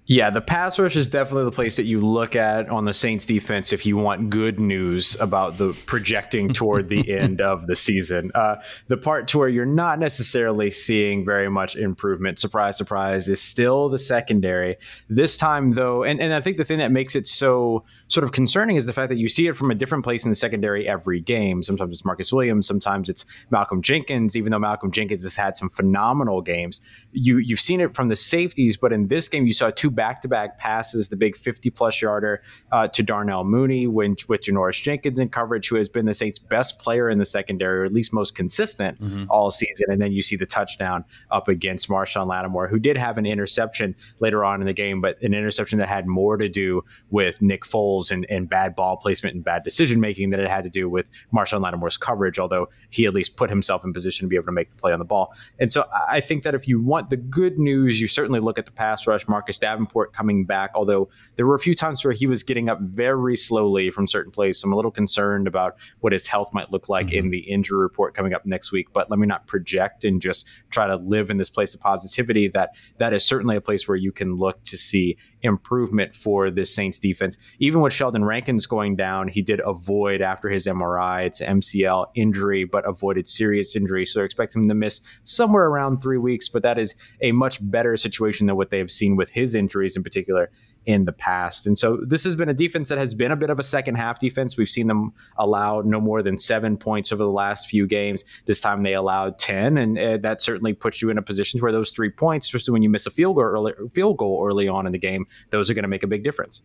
Yeah, 0.05 0.29
the 0.31 0.41
pass 0.41 0.79
rush 0.79 0.97
is 0.97 1.07
definitely 1.07 1.45
the 1.45 1.51
place 1.51 1.77
that 1.77 1.85
you 1.85 2.01
look 2.01 2.35
at 2.35 2.67
on 2.67 2.83
the 2.83 2.93
Saints 2.93 3.25
defense 3.25 3.71
if 3.71 3.85
you 3.85 3.95
want 3.95 4.29
good 4.29 4.59
news 4.59 5.17
about 5.19 5.57
the 5.57 5.77
projecting 5.85 6.51
toward 6.51 6.89
the 6.89 7.09
end 7.17 7.39
of 7.39 7.67
the 7.67 7.75
season. 7.75 8.31
Uh, 8.35 8.57
the 8.87 8.97
part 8.97 9.29
to 9.29 9.37
where 9.37 9.47
you're 9.47 9.65
not 9.65 9.99
necessarily 9.99 10.71
seeing 10.71 11.23
very 11.23 11.49
much 11.49 11.77
improvement, 11.77 12.37
surprise, 12.37 12.77
surprise, 12.77 13.29
is 13.29 13.41
still 13.41 13.87
the 13.87 13.99
secondary. 13.99 14.75
This 15.07 15.37
time, 15.37 15.71
though, 15.71 16.03
and, 16.03 16.19
and 16.19 16.33
I 16.33 16.41
think 16.41 16.57
the 16.57 16.65
thing 16.65 16.79
that 16.79 16.91
makes 16.91 17.15
it 17.15 17.25
so 17.25 17.85
sort 18.13 18.23
of 18.23 18.31
concerning 18.31 18.75
is 18.75 18.85
the 18.85 18.93
fact 18.93 19.09
that 19.09 19.17
you 19.17 19.27
see 19.27 19.47
it 19.47 19.57
from 19.57 19.71
a 19.71 19.75
different 19.75 20.03
place 20.03 20.23
in 20.23 20.29
the 20.29 20.35
secondary 20.35 20.87
every 20.87 21.19
game. 21.19 21.63
Sometimes 21.63 21.93
it's 21.93 22.05
Marcus 22.05 22.31
Williams, 22.31 22.67
sometimes 22.67 23.09
it's 23.09 23.25
Malcolm 23.49 23.81
Jenkins, 23.81 24.37
even 24.37 24.51
though 24.51 24.59
Malcolm 24.59 24.91
Jenkins 24.91 25.23
has 25.23 25.35
had 25.35 25.57
some 25.57 25.69
phenomenal 25.69 26.41
games. 26.41 26.79
You, 27.11 27.37
you've 27.37 27.59
seen 27.59 27.81
it 27.81 27.95
from 27.95 28.09
the 28.09 28.15
safeties, 28.15 28.77
but 28.77 28.93
in 28.93 29.07
this 29.07 29.27
game, 29.27 29.47
you 29.47 29.53
saw 29.53 29.71
two 29.71 29.89
back 29.89 30.21
to 30.21 30.27
back 30.27 30.59
passes, 30.59 31.09
the 31.09 31.15
big 31.15 31.35
50 31.35 31.69
plus 31.71 32.01
yarder 32.01 32.43
uh, 32.71 32.87
to 32.89 33.03
Darnell 33.03 33.43
Mooney 33.43 33.87
when, 33.87 34.15
with 34.27 34.41
Janoris 34.41 34.81
Jenkins 34.81 35.19
in 35.19 35.29
coverage, 35.29 35.67
who 35.69 35.75
has 35.75 35.89
been 35.89 36.05
the 36.05 36.13
Saints' 36.13 36.39
best 36.39 36.79
player 36.79 37.09
in 37.09 37.17
the 37.17 37.25
secondary, 37.25 37.79
or 37.79 37.85
at 37.85 37.93
least 37.93 38.13
most 38.13 38.35
consistent 38.35 39.01
mm-hmm. 39.01 39.25
all 39.29 39.49
season. 39.51 39.87
And 39.89 40.01
then 40.01 40.11
you 40.11 40.21
see 40.21 40.35
the 40.35 40.45
touchdown 40.45 41.03
up 41.31 41.47
against 41.47 41.89
Marshon 41.89 42.27
Lattimore, 42.27 42.67
who 42.67 42.79
did 42.79 42.97
have 42.97 43.17
an 43.17 43.25
interception 43.25 43.95
later 44.19 44.45
on 44.45 44.61
in 44.61 44.67
the 44.67 44.73
game, 44.73 45.01
but 45.01 45.21
an 45.21 45.33
interception 45.33 45.79
that 45.79 45.87
had 45.89 46.05
more 46.05 46.37
to 46.37 46.47
do 46.47 46.83
with 47.09 47.41
Nick 47.41 47.63
Foles 47.63 48.02
and, 48.11 48.25
and 48.29 48.49
bad 48.49 48.75
ball 48.75 48.97
placement 48.97 49.35
and 49.35 49.43
bad 49.43 49.63
decision 49.63 49.99
making 49.99 50.29
than 50.29 50.39
it 50.39 50.49
had 50.49 50.63
to 50.63 50.69
do 50.69 50.89
with 50.89 51.05
Marshon 51.33 51.61
Lattimore's 51.61 51.97
coverage, 51.97 52.39
although 52.39 52.69
he 52.89 53.05
at 53.05 53.13
least 53.13 53.35
put 53.35 53.49
himself 53.49 53.83
in 53.83 53.93
position 53.93 54.25
to 54.25 54.29
be 54.29 54.35
able 54.35 54.45
to 54.45 54.51
make 54.51 54.69
the 54.69 54.75
play 54.75 54.93
on 54.93 54.99
the 54.99 55.05
ball. 55.05 55.33
And 55.59 55.71
so 55.71 55.85
I 56.09 56.19
think 56.19 56.43
that 56.43 56.55
if 56.55 56.67
you 56.67 56.81
want 56.81 57.09
the 57.09 57.17
good 57.17 57.57
news, 57.59 57.99
you 58.01 58.07
certainly 58.07 58.39
look 58.39 58.57
at 58.59 58.65
the 58.65 58.71
pass 58.71 59.07
rush. 59.07 59.27
Marcus 59.27 59.59
Davenport 59.59 60.13
coming 60.13 60.45
back, 60.45 60.71
although 60.75 61.09
there 61.35 61.45
were 61.45 61.55
a 61.55 61.59
few 61.59 61.75
times 61.75 62.03
where 62.03 62.13
he 62.13 62.27
was 62.27 62.43
getting 62.43 62.69
up 62.69 62.79
very 62.81 63.35
slowly 63.35 63.89
from 63.91 64.07
certain 64.07 64.31
plays. 64.31 64.59
So 64.59 64.67
I'm 64.67 64.73
a 64.73 64.75
little 64.75 64.91
concerned 64.91 65.47
about 65.47 65.75
what 66.01 66.13
his 66.13 66.27
health 66.27 66.53
might 66.53 66.71
look 66.71 66.89
like 66.89 67.07
mm-hmm. 67.07 67.25
in 67.25 67.29
the 67.29 67.39
injury 67.39 67.79
report 67.79 68.13
coming 68.13 68.33
up 68.33 68.45
next 68.45 68.71
week. 68.71 68.87
But 68.93 69.09
let 69.09 69.19
me 69.19 69.27
not 69.27 69.47
project 69.47 70.03
and 70.03 70.21
just 70.21 70.49
try 70.69 70.87
to 70.87 70.95
live 70.95 71.29
in 71.29 71.37
this 71.37 71.49
place 71.49 71.73
of 71.73 71.81
positivity. 71.81 72.47
That 72.47 72.75
that 72.97 73.13
is 73.13 73.25
certainly 73.25 73.55
a 73.55 73.61
place 73.61 73.87
where 73.87 73.97
you 73.97 74.11
can 74.11 74.35
look 74.35 74.63
to 74.63 74.77
see 74.77 75.17
improvement 75.43 76.15
for 76.15 76.49
this 76.49 76.73
Saints 76.73 76.99
defense. 76.99 77.37
Even 77.59 77.81
with 77.83 77.93
Sheldon 77.93 78.25
Rankins 78.25 78.65
going 78.65 78.95
down, 78.95 79.27
he 79.27 79.41
did 79.41 79.61
avoid 79.65 80.21
after 80.21 80.49
his 80.49 80.65
MRI. 80.65 81.25
It's 81.25 81.41
MCL 81.41 82.07
injury, 82.15 82.63
but 82.63 82.87
avoided 82.87 83.27
serious 83.27 83.75
injury. 83.75 84.05
So 84.05 84.23
expecting 84.23 84.63
him 84.63 84.69
to 84.69 84.75
miss 84.75 85.01
somewhere 85.23 85.65
around 85.65 86.01
three 86.01 86.17
weeks. 86.17 86.49
But 86.49 86.63
that 86.63 86.77
is 86.77 86.95
a 87.21 87.31
much 87.31 87.59
better 87.61 87.95
situation 87.97 88.47
than 88.47 88.55
what 88.55 88.69
they 88.69 88.79
have 88.79 88.91
seen 88.91 89.15
with 89.15 89.29
his 89.29 89.55
injuries 89.55 89.95
in 89.95 90.03
particular 90.03 90.49
in 90.85 91.05
the 91.05 91.13
past. 91.13 91.65
And 91.65 91.77
so 91.77 91.97
this 92.05 92.23
has 92.25 92.35
been 92.35 92.49
a 92.49 92.53
defense 92.53 92.89
that 92.89 92.97
has 92.97 93.13
been 93.13 93.31
a 93.31 93.35
bit 93.35 93.49
of 93.49 93.59
a 93.59 93.63
second 93.63 93.95
half 93.95 94.19
defense. 94.19 94.57
We've 94.57 94.69
seen 94.69 94.87
them 94.87 95.13
allow 95.37 95.81
no 95.81 96.01
more 96.01 96.21
than 96.21 96.37
seven 96.37 96.77
points 96.77 97.11
over 97.11 97.23
the 97.23 97.29
last 97.29 97.69
few 97.69 97.87
games. 97.87 98.25
This 98.45 98.59
time 98.59 98.83
they 98.83 98.93
allowed 98.93 99.39
10. 99.39 99.77
And 99.77 99.97
uh, 99.97 100.17
that 100.17 100.41
certainly 100.41 100.73
puts 100.73 101.01
you 101.01 101.09
in 101.09 101.17
a 101.17 101.21
position 101.21 101.59
where 101.61 101.71
those 101.71 101.91
three 101.91 102.09
points, 102.09 102.47
especially 102.47 102.73
when 102.73 102.83
you 102.83 102.89
miss 102.89 103.05
a 103.05 103.11
field 103.11 103.35
goal 103.35 103.45
early, 103.45 103.73
field 103.93 104.17
goal 104.17 104.43
early 104.45 104.67
on 104.67 104.85
in 104.85 104.91
the 104.91 104.99
game, 104.99 105.25
those 105.51 105.69
are 105.69 105.73
going 105.73 105.83
to 105.83 105.89
make 105.89 106.03
a 106.03 106.07
big 106.07 106.23
difference. 106.23 106.63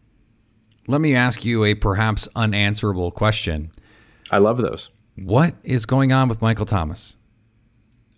Let 0.90 1.02
me 1.02 1.14
ask 1.14 1.44
you 1.44 1.64
a 1.64 1.74
perhaps 1.74 2.30
unanswerable 2.34 3.10
question. 3.10 3.72
I 4.30 4.38
love 4.38 4.56
those. 4.56 4.88
What 5.16 5.54
is 5.62 5.84
going 5.84 6.12
on 6.12 6.30
with 6.30 6.40
Michael 6.40 6.64
Thomas? 6.64 7.14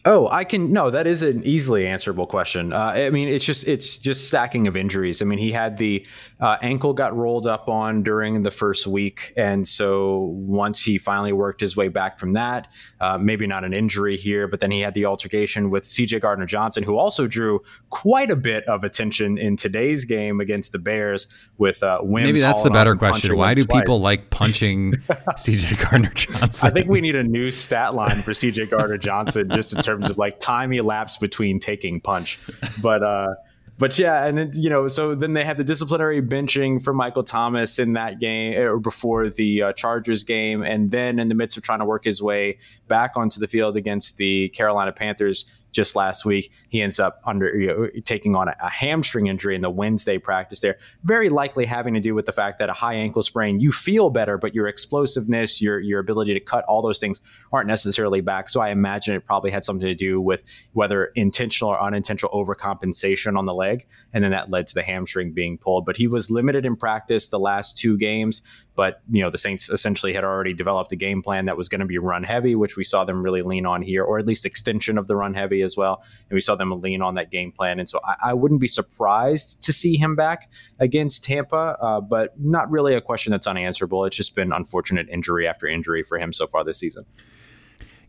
Oh, 0.07 0.29
I 0.29 0.45
can 0.45 0.73
no. 0.73 0.89
That 0.91 1.07
is 1.07 1.23
an 1.23 1.45
easily 1.45 1.87
answerable 1.87 2.27
question. 2.27 2.73
Uh, 2.73 2.93
I 2.97 3.11
mean, 3.11 3.29
it's 3.29 3.45
just 3.45 3.69
it's 3.69 3.99
just 3.99 4.29
stacking 4.29 4.67
of 4.67 4.75
injuries. 4.75 5.21
I 5.21 5.27
mean, 5.27 5.39
he 5.39 5.53
had 5.53 5.77
the 5.77 6.07
uh, 6.41 6.57
ankle 6.63 6.95
got 6.95 7.15
rolled 7.15 7.47
up 7.47 7.69
on 7.69 8.03
during 8.03 8.41
the 8.41 8.51
first 8.51 8.87
week, 8.87 9.35
and 9.37 9.69
so 9.69 10.33
once 10.35 10.83
he 10.83 10.97
finally 10.97 11.35
worked 11.35 11.61
his 11.61 11.77
way 11.77 11.89
back 11.89 12.19
from 12.19 12.33
that, 12.33 12.69
uh, 13.01 13.19
maybe 13.19 13.47
not 13.47 13.63
an 13.63 13.75
injury 13.75 14.17
here, 14.17 14.49
but 14.49 14.61
then 14.61 14.71
he 14.71 14.81
had 14.81 14.95
the 14.95 15.05
altercation 15.05 15.69
with 15.69 15.85
C.J. 15.85 16.21
Gardner 16.21 16.47
Johnson, 16.47 16.83
who 16.83 16.97
also 16.97 17.27
drew 17.27 17.61
quite 17.91 18.31
a 18.31 18.37
bit 18.37 18.65
of 18.65 18.85
attention 18.85 19.37
in 19.37 19.55
today's 19.55 20.07
game 20.07 20.41
against 20.41 20.73
the 20.73 20.79
Bears. 20.79 21.27
With 21.59 21.83
uh, 21.83 21.99
Wims 22.01 22.25
maybe 22.25 22.41
that's 22.41 22.63
the 22.63 22.71
better 22.71 22.97
question. 22.97 23.37
Why 23.37 23.53
do 23.53 23.65
twice. 23.65 23.81
people 23.83 24.01
like 24.01 24.31
punching 24.31 24.95
C.J. 25.37 25.77
Gardner 25.77 26.13
Johnson? 26.15 26.71
I 26.71 26.73
think 26.73 26.89
we 26.89 27.03
need 27.03 27.17
a 27.17 27.23
new 27.23 27.51
stat 27.51 27.93
line 27.95 28.23
for 28.23 28.33
C.J. 28.33 28.67
Gardner 28.67 28.97
Johnson 28.97 29.51
just 29.51 29.83
to 29.83 29.90
terms 29.91 30.11
of 30.11 30.19
like 30.19 30.39
time 30.39 30.73
elapsed 30.73 31.21
between 31.21 31.59
taking 31.59 32.01
punch. 32.01 32.39
But 32.81 33.03
uh 33.03 33.35
but 33.81 33.99
yeah, 33.99 34.27
and 34.27 34.37
then 34.37 34.51
you 34.55 34.69
know, 34.69 34.89
so 34.89 35.15
then 35.15 35.33
they 35.33 35.43
have 35.43 35.57
the 35.57 35.65
disciplinary 35.65 36.21
benching 36.21 36.83
for 36.83 36.93
Michael 36.93 37.25
Thomas 37.25 37.79
in 37.79 37.95
that 37.95 38.21
game 38.21 38.61
or 38.61 38.79
before 38.79 39.31
the 39.31 39.63
uh, 39.63 39.73
Chargers 39.73 40.23
game, 40.23 40.63
and 40.63 40.91
then 40.91 41.19
in 41.19 41.29
the 41.29 41.35
midst 41.35 41.57
of 41.57 41.63
trying 41.63 41.79
to 41.79 41.87
work 41.87 42.05
his 42.05 42.23
way 42.23 42.59
back 42.89 43.13
onto 43.17 43.41
the 43.41 43.49
field 43.49 43.77
against 43.77 44.19
the 44.19 44.51
Carolina 44.51 44.93
Panthers, 44.93 45.47
just 45.73 45.97
last 45.97 46.25
week. 46.25 46.51
He 46.69 46.83
ends 46.83 46.99
up 47.01 47.21
under 47.25 47.57
you 47.57 47.67
know, 47.69 47.89
taking 48.05 48.35
on 48.35 48.49
a, 48.49 48.57
a, 48.63 48.69
hamstring 48.69 49.27
injury 49.27 49.55
in 49.55 49.63
the 49.63 49.71
Wednesday 49.71 50.19
practice 50.19 50.61
there. 50.61 50.79
Very 51.05 51.29
likely 51.29 51.67
having 51.67 51.95
to 51.95 52.01
do 52.01 52.15
with 52.15 52.27
the 52.27 52.33
fact 52.33 52.59
that 52.59 52.69
a 52.69 52.73
high 52.73 52.95
ankle 52.95 53.23
sprain, 53.23 53.61
you 53.61 53.73
feel 53.73 54.11
better, 54.11 54.39
but 54.39 54.55
your 54.55 54.67
explosiveness, 54.67 55.61
your 55.61 55.81
your 55.81 56.01
ability 56.01 56.35
to 56.35 56.41
cut, 56.41 56.65
all 56.65 56.83
those 56.83 56.99
things 56.99 57.21
aren't 57.53 57.69
necessarily 57.69 58.21
back. 58.21 58.49
So 58.49 58.61
I 58.61 58.71
imagine 58.71 59.15
it 59.15 59.27
probably 59.27 59.51
had 59.51 59.65
something 59.65 59.87
to 59.87 59.95
do 59.95 60.21
with 60.21 60.43
whether 60.73 61.07
intentional 61.15 61.73
or 61.73 61.81
unintentional 61.81 62.33
overcompensation 62.33 63.37
on 63.37 63.47
the 63.47 63.55
leg, 63.55 63.87
and 64.13 64.25
then 64.25 64.31
that 64.33 64.51
led 64.51 64.67
to 64.69 64.75
the 64.75 64.83
hamstring 64.83 65.33
being 65.33 65.59
pulled. 65.59 65.85
But 65.85 65.97
he 65.97 66.07
was 66.07 66.31
limited 66.31 66.67
in 66.67 66.77
practice 66.77 67.29
the 67.29 67.39
last 67.39 67.79
two 67.79 67.97
games. 67.97 68.43
But 68.81 69.03
you 69.11 69.21
know 69.21 69.29
the 69.29 69.37
Saints 69.37 69.69
essentially 69.69 70.15
had 70.15 70.25
already 70.25 70.55
developed 70.55 70.91
a 70.91 70.97
game 70.97 71.21
plan 71.21 71.45
that 71.45 71.57
was 71.59 71.69
going 71.69 71.83
to 71.83 71.87
be 71.87 71.99
run 71.99 72.23
heavy, 72.23 72.55
which 72.55 72.79
we 72.79 72.83
saw 72.83 73.05
them 73.05 73.23
really 73.23 73.43
lean 73.43 73.67
on 73.67 73.83
here, 73.83 74.03
or 74.03 74.19
at 74.19 74.25
least 74.25 74.47
extension 74.47 74.97
of 74.97 75.07
the 75.07 75.15
run 75.15 75.35
heavy 75.35 75.61
as 75.61 75.77
well. 75.77 76.03
And 76.31 76.35
we 76.35 76.41
saw 76.41 76.55
them 76.55 76.71
lean 76.81 77.03
on 77.03 77.15
that 77.17 77.31
game 77.31 77.53
plan. 77.53 77.79
And 77.79 77.87
so 77.87 78.01
I, 78.03 78.31
I 78.31 78.33
wouldn't 78.33 78.59
be 78.59 78.67
surprised 78.67 79.63
to 79.65 79.73
see 79.75 79.99
him 79.99 80.17
back 80.17 80.51
against 80.79 81.25
Tampa, 81.25 81.77
uh, 81.79 82.01
but 82.01 82.41
not 82.41 82.71
really 82.71 82.95
a 82.95 83.03
question 83.03 83.33
that's 83.33 83.47
unanswerable. 83.47 84.07
It's 84.07 84.17
just 84.17 84.35
been 84.35 84.51
unfortunate 84.51 85.11
injury 85.11 85.47
after 85.47 85.67
injury 85.67 86.03
for 86.03 86.17
him 86.17 86.33
so 86.33 86.47
far 86.47 86.65
this 86.65 86.79
season. 86.79 87.05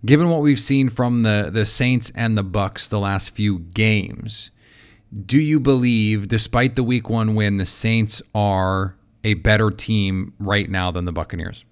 Given 0.06 0.30
what 0.30 0.40
we've 0.40 0.58
seen 0.58 0.88
from 0.88 1.24
the 1.24 1.50
the 1.52 1.66
Saints 1.66 2.14
and 2.16 2.38
the 2.38 2.44
Bucks 2.44 2.88
the 2.88 2.98
last 2.98 3.32
few 3.32 3.60
games, 3.60 4.52
do 5.26 5.38
you 5.38 5.60
believe, 5.60 6.30
despite 6.30 6.78
the 6.78 6.84
Week 6.84 7.10
One 7.10 7.36
win, 7.36 7.58
the 7.58 7.66
Saints 7.66 8.22
are 8.34 8.96
a 9.24 9.36
better 9.36 9.72
team 9.72 10.34
right 10.40 10.70
now 10.70 10.92
than 10.92 11.06
the 11.06 11.12
Buccaneers? 11.12 11.66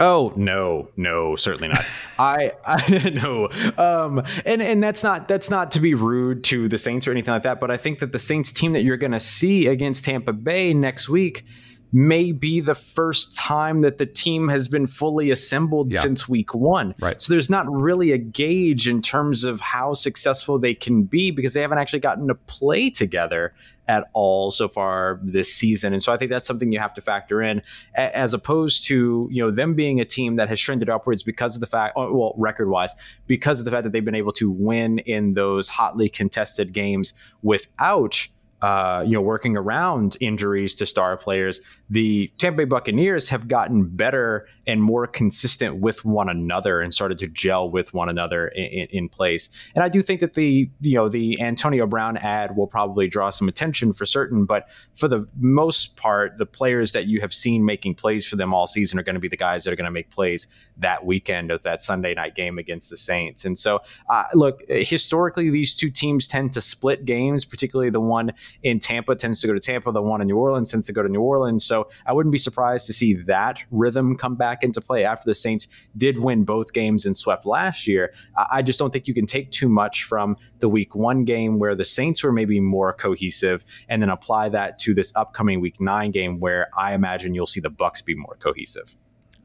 Oh 0.00 0.32
no, 0.36 0.88
no, 0.96 1.34
certainly 1.34 1.68
not. 1.68 1.84
I, 2.18 2.52
I 2.64 3.10
no, 3.22 3.48
um, 3.76 4.22
and 4.46 4.62
and 4.62 4.82
that's 4.82 5.02
not 5.02 5.26
that's 5.26 5.50
not 5.50 5.72
to 5.72 5.80
be 5.80 5.94
rude 5.94 6.44
to 6.44 6.68
the 6.68 6.78
Saints 6.78 7.08
or 7.08 7.10
anything 7.10 7.34
like 7.34 7.42
that. 7.42 7.60
But 7.60 7.70
I 7.70 7.76
think 7.76 7.98
that 7.98 8.12
the 8.12 8.18
Saints 8.18 8.52
team 8.52 8.74
that 8.74 8.82
you're 8.82 8.96
going 8.96 9.12
to 9.12 9.20
see 9.20 9.66
against 9.66 10.04
Tampa 10.04 10.32
Bay 10.32 10.72
next 10.72 11.08
week 11.08 11.44
may 11.92 12.32
be 12.32 12.60
the 12.60 12.74
first 12.74 13.36
time 13.36 13.80
that 13.80 13.98
the 13.98 14.06
team 14.06 14.48
has 14.48 14.68
been 14.68 14.86
fully 14.86 15.30
assembled 15.30 15.92
yeah. 15.92 16.00
since 16.00 16.28
week 16.28 16.54
one. 16.54 16.94
Right. 17.00 17.20
So 17.20 17.32
there's 17.32 17.50
not 17.50 17.70
really 17.70 18.12
a 18.12 18.18
gauge 18.18 18.88
in 18.88 19.00
terms 19.00 19.44
of 19.44 19.60
how 19.60 19.94
successful 19.94 20.58
they 20.58 20.74
can 20.74 21.04
be 21.04 21.30
because 21.30 21.54
they 21.54 21.62
haven't 21.62 21.78
actually 21.78 22.00
gotten 22.00 22.28
to 22.28 22.34
play 22.34 22.90
together 22.90 23.54
at 23.88 24.04
all 24.12 24.50
so 24.50 24.68
far 24.68 25.18
this 25.22 25.52
season. 25.52 25.94
And 25.94 26.02
so 26.02 26.12
I 26.12 26.18
think 26.18 26.30
that's 26.30 26.46
something 26.46 26.70
you 26.70 26.78
have 26.78 26.92
to 26.94 27.00
factor 27.00 27.40
in 27.42 27.62
as 27.94 28.34
opposed 28.34 28.86
to, 28.88 29.28
you 29.30 29.42
know, 29.42 29.50
them 29.50 29.74
being 29.74 29.98
a 29.98 30.04
team 30.04 30.36
that 30.36 30.50
has 30.50 30.60
trended 30.60 30.90
upwards 30.90 31.22
because 31.22 31.56
of 31.56 31.60
the 31.60 31.66
fact, 31.66 31.94
oh, 31.96 32.12
well, 32.12 32.34
record 32.36 32.68
wise, 32.68 32.94
because 33.26 33.60
of 33.60 33.64
the 33.64 33.70
fact 33.70 33.84
that 33.84 33.92
they've 33.92 34.04
been 34.04 34.14
able 34.14 34.32
to 34.32 34.50
win 34.50 34.98
in 35.00 35.32
those 35.32 35.70
hotly 35.70 36.10
contested 36.10 36.74
games 36.74 37.14
without 37.42 38.28
uh, 38.62 39.04
you 39.06 39.12
know, 39.12 39.22
working 39.22 39.56
around 39.56 40.16
injuries 40.20 40.74
to 40.76 40.86
star 40.86 41.16
players, 41.16 41.60
the 41.88 42.30
Tampa 42.38 42.58
Bay 42.58 42.64
Buccaneers 42.64 43.28
have 43.28 43.48
gotten 43.48 43.86
better 43.86 44.46
and 44.68 44.82
more 44.82 45.06
consistent 45.06 45.76
with 45.76 46.04
one 46.04 46.28
another 46.28 46.82
and 46.82 46.92
started 46.92 47.18
to 47.18 47.26
gel 47.26 47.70
with 47.70 47.94
one 47.94 48.10
another 48.10 48.48
in, 48.48 48.86
in, 48.90 49.08
place. 49.08 49.48
And 49.74 49.82
I 49.82 49.88
do 49.88 50.02
think 50.02 50.20
that 50.20 50.34
the 50.34 50.70
you 50.80 50.94
know 50.94 51.08
the 51.08 51.40
Antonio 51.40 51.86
Brown 51.86 52.18
ad 52.18 52.54
will 52.54 52.66
probably 52.66 53.08
draw 53.08 53.30
some 53.30 53.48
attention 53.48 53.94
for 53.94 54.04
certain, 54.04 54.44
but 54.44 54.68
for 54.94 55.08
the 55.08 55.26
most 55.38 55.96
part, 55.96 56.36
the 56.36 56.44
players 56.44 56.92
that 56.92 57.06
you 57.06 57.22
have 57.22 57.32
seen 57.32 57.64
making 57.64 57.94
plays 57.94 58.26
for 58.26 58.36
them 58.36 58.52
all 58.52 58.66
season 58.66 58.98
are 58.98 59.02
going 59.02 59.14
to 59.14 59.20
be 59.20 59.28
the 59.28 59.36
guys 59.38 59.64
that 59.64 59.72
are 59.72 59.76
going 59.76 59.86
to 59.86 59.90
make 59.90 60.10
plays 60.10 60.46
that 60.76 61.06
weekend 61.06 61.50
of 61.50 61.62
that 61.62 61.82
Sunday 61.82 62.12
night 62.12 62.34
game 62.34 62.58
against 62.58 62.90
the 62.90 62.96
Saints. 62.96 63.46
And 63.46 63.58
so, 63.58 63.80
uh, 64.10 64.24
look, 64.34 64.60
historically, 64.68 65.48
these 65.48 65.74
two 65.74 65.90
teams 65.90 66.28
tend 66.28 66.52
to 66.52 66.60
split 66.60 67.06
games, 67.06 67.46
particularly 67.46 67.90
the 67.90 68.00
one 68.00 68.32
in 68.62 68.78
Tampa 68.78 69.16
tends 69.16 69.40
to 69.40 69.46
go 69.46 69.54
to 69.54 69.60
Tampa, 69.60 69.90
the 69.92 70.02
one 70.02 70.20
in 70.20 70.26
New 70.26 70.36
Orleans 70.36 70.70
tends 70.70 70.86
to 70.86 70.92
go 70.92 71.02
to 71.02 71.08
New 71.08 71.22
Orleans. 71.22 71.64
So 71.64 71.88
I 72.06 72.12
wouldn't 72.12 72.32
be 72.32 72.38
surprised 72.38 72.86
to 72.86 72.92
see 72.92 73.14
that 73.14 73.64
rhythm 73.70 74.14
come 74.14 74.36
back 74.36 74.57
into 74.62 74.80
play 74.80 75.04
after 75.04 75.28
the 75.28 75.34
Saints 75.34 75.68
did 75.96 76.18
win 76.18 76.44
both 76.44 76.72
games 76.72 77.06
and 77.06 77.16
swept 77.16 77.46
last 77.46 77.86
year. 77.86 78.12
I 78.50 78.62
just 78.62 78.78
don't 78.78 78.92
think 78.92 79.06
you 79.06 79.14
can 79.14 79.26
take 79.26 79.50
too 79.50 79.68
much 79.68 80.04
from 80.04 80.36
the 80.58 80.68
week 80.68 80.94
one 80.94 81.24
game 81.24 81.58
where 81.58 81.74
the 81.74 81.84
Saints 81.84 82.22
were 82.22 82.32
maybe 82.32 82.60
more 82.60 82.92
cohesive 82.92 83.64
and 83.88 84.02
then 84.02 84.10
apply 84.10 84.48
that 84.50 84.78
to 84.80 84.94
this 84.94 85.12
upcoming 85.16 85.60
week 85.60 85.80
nine 85.80 86.10
game 86.10 86.40
where 86.40 86.68
I 86.76 86.94
imagine 86.94 87.34
you'll 87.34 87.46
see 87.46 87.60
the 87.60 87.70
Bucks 87.70 88.02
be 88.02 88.14
more 88.14 88.36
cohesive. 88.40 88.94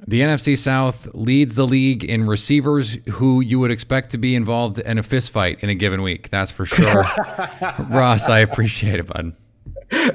The 0.05 0.19
NFC 0.19 0.57
South 0.57 1.07
leads 1.13 1.55
the 1.55 1.65
league 1.65 2.03
in 2.03 2.27
receivers 2.27 2.97
who 3.11 3.39
you 3.39 3.57
would 3.59 3.71
expect 3.71 4.09
to 4.11 4.17
be 4.17 4.35
involved 4.35 4.79
in 4.79 4.97
a 4.97 5.03
fist 5.03 5.31
fight 5.31 5.63
in 5.63 5.69
a 5.69 5.75
given 5.75 6.01
week. 6.01 6.29
That's 6.29 6.51
for 6.51 6.65
sure. 6.65 7.05
Ross, 7.89 8.27
I 8.27 8.39
appreciate 8.39 8.99
it, 8.99 9.07
bud. 9.07 9.33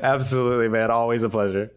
Absolutely, 0.02 0.68
man. 0.68 0.90
Always 0.90 1.22
a 1.22 1.30
pleasure. 1.30 1.70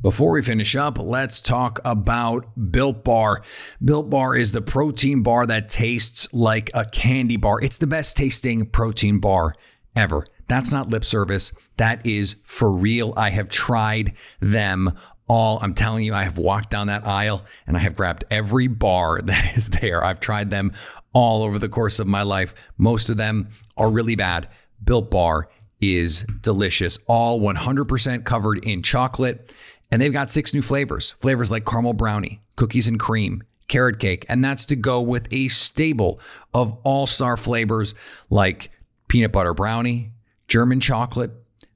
Before 0.00 0.30
we 0.30 0.42
finish 0.42 0.76
up, 0.76 0.96
let's 0.96 1.40
talk 1.40 1.80
about 1.84 2.70
Built 2.70 3.02
Bar. 3.02 3.42
Built 3.84 4.08
Bar 4.08 4.36
is 4.36 4.52
the 4.52 4.62
protein 4.62 5.24
bar 5.24 5.44
that 5.46 5.68
tastes 5.68 6.32
like 6.32 6.70
a 6.72 6.84
candy 6.84 7.36
bar. 7.36 7.60
It's 7.60 7.78
the 7.78 7.88
best 7.88 8.16
tasting 8.16 8.66
protein 8.66 9.18
bar 9.18 9.56
ever. 9.96 10.24
That's 10.46 10.70
not 10.70 10.88
lip 10.88 11.04
service. 11.04 11.52
That 11.78 12.06
is 12.06 12.36
for 12.44 12.70
real. 12.70 13.12
I 13.16 13.30
have 13.30 13.48
tried 13.48 14.12
them 14.40 14.96
all. 15.28 15.58
I'm 15.62 15.74
telling 15.74 16.04
you, 16.04 16.14
I 16.14 16.22
have 16.22 16.38
walked 16.38 16.70
down 16.70 16.86
that 16.86 17.04
aisle 17.04 17.44
and 17.66 17.76
I 17.76 17.80
have 17.80 17.96
grabbed 17.96 18.24
every 18.30 18.68
bar 18.68 19.20
that 19.24 19.56
is 19.56 19.70
there. 19.70 20.04
I've 20.04 20.20
tried 20.20 20.52
them 20.52 20.70
all 21.12 21.42
over 21.42 21.58
the 21.58 21.68
course 21.68 21.98
of 21.98 22.06
my 22.06 22.22
life. 22.22 22.54
Most 22.76 23.10
of 23.10 23.16
them 23.16 23.48
are 23.76 23.90
really 23.90 24.14
bad. 24.14 24.48
Built 24.82 25.10
Bar 25.10 25.48
is 25.80 26.24
delicious, 26.40 26.98
all 27.06 27.40
100% 27.40 28.24
covered 28.24 28.64
in 28.64 28.82
chocolate. 28.82 29.52
And 29.90 30.02
they've 30.02 30.12
got 30.12 30.30
six 30.30 30.52
new 30.52 30.62
flavors 30.62 31.12
flavors 31.18 31.50
like 31.50 31.64
caramel 31.64 31.94
brownie, 31.94 32.42
cookies 32.56 32.86
and 32.86 33.00
cream, 33.00 33.42
carrot 33.68 33.98
cake. 33.98 34.26
And 34.28 34.44
that's 34.44 34.64
to 34.66 34.76
go 34.76 35.00
with 35.00 35.32
a 35.32 35.48
stable 35.48 36.20
of 36.52 36.76
all 36.84 37.06
star 37.06 37.36
flavors 37.36 37.94
like 38.30 38.70
peanut 39.08 39.32
butter 39.32 39.54
brownie, 39.54 40.12
German 40.46 40.80
chocolate, 40.80 41.32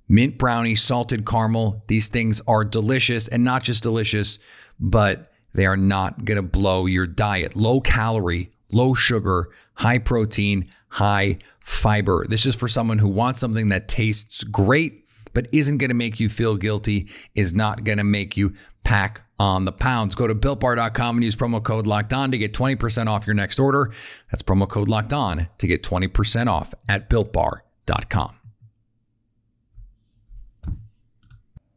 mint 0.08 0.38
brownie, 0.38 0.74
salted 0.74 1.26
caramel. 1.26 1.82
These 1.86 2.08
things 2.08 2.40
are 2.46 2.64
delicious 2.64 3.28
and 3.28 3.44
not 3.44 3.62
just 3.62 3.82
delicious, 3.82 4.38
but 4.78 5.32
they 5.54 5.66
are 5.66 5.76
not 5.76 6.24
going 6.24 6.36
to 6.36 6.42
blow 6.42 6.86
your 6.86 7.06
diet. 7.06 7.56
Low 7.56 7.80
calorie, 7.80 8.50
low 8.70 8.94
sugar, 8.94 9.50
high 9.74 9.98
protein, 9.98 10.70
high 10.88 11.38
fiber. 11.60 12.26
This 12.28 12.46
is 12.46 12.54
for 12.54 12.68
someone 12.68 12.98
who 12.98 13.08
wants 13.08 13.40
something 13.40 13.68
that 13.68 13.88
tastes 13.88 14.44
great, 14.44 15.01
but 15.32 15.46
isn't 15.52 15.78
going 15.78 15.90
to 15.90 15.94
make 15.94 16.20
you 16.20 16.28
feel 16.28 16.56
guilty, 16.56 17.08
is 17.34 17.54
not 17.54 17.84
going 17.84 17.98
to 17.98 18.04
make 18.04 18.36
you 18.36 18.54
pack 18.84 19.22
on 19.38 19.64
the 19.64 19.72
pounds. 19.72 20.14
Go 20.14 20.26
to 20.26 20.34
builtbar.com 20.34 21.16
and 21.16 21.24
use 21.24 21.36
promo 21.36 21.62
code 21.62 21.86
locked 21.86 22.12
on 22.12 22.30
to 22.30 22.38
get 22.38 22.52
20% 22.52 23.06
off 23.06 23.26
your 23.26 23.34
next 23.34 23.58
order. 23.58 23.92
That's 24.30 24.42
promo 24.42 24.68
code 24.68 24.88
locked 24.88 25.12
on 25.12 25.48
to 25.58 25.66
get 25.66 25.82
20% 25.82 26.46
off 26.48 26.74
at 26.88 27.08
builtbar.com. 27.08 28.38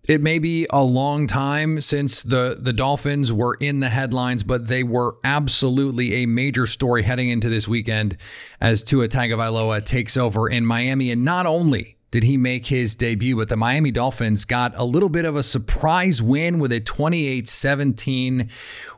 it 0.08 0.22
may 0.22 0.40
be 0.40 0.68
a 0.70 0.84
long 0.84 1.28
time 1.28 1.82
since 1.82 2.24
the 2.24 2.58
the 2.60 2.74
Dolphins 2.74 3.34
were 3.34 3.56
in 3.56 3.80
the 3.80 3.90
headlines, 3.90 4.44
but 4.44 4.68
they 4.68 4.84
were 4.84 5.16
absolutely 5.24 6.16
a 6.16 6.26
major 6.26 6.66
story 6.68 7.04
heading 7.04 7.30
into 7.30 7.50
this 7.50 7.68
weekend 7.68 8.18
as 8.62 8.84
Tua 8.84 9.08
Tagovailoa 9.08 9.84
takes 9.84 10.16
over 10.16 10.48
in 10.48 10.66
Miami. 10.66 11.12
And 11.12 11.26
not 11.26 11.46
only 11.46 11.95
did 12.16 12.24
he 12.24 12.38
make 12.38 12.68
his 12.68 12.96
debut, 12.96 13.36
but 13.36 13.50
the 13.50 13.58
Miami 13.58 13.92
Dolphins 13.92 14.46
got 14.46 14.72
a 14.78 14.86
little 14.86 15.10
bit 15.10 15.26
of 15.26 15.36
a 15.36 15.44
surprise 15.44 16.22
win 16.22 16.60
with 16.60 16.72
a 16.72 16.80
28-17 16.80 18.50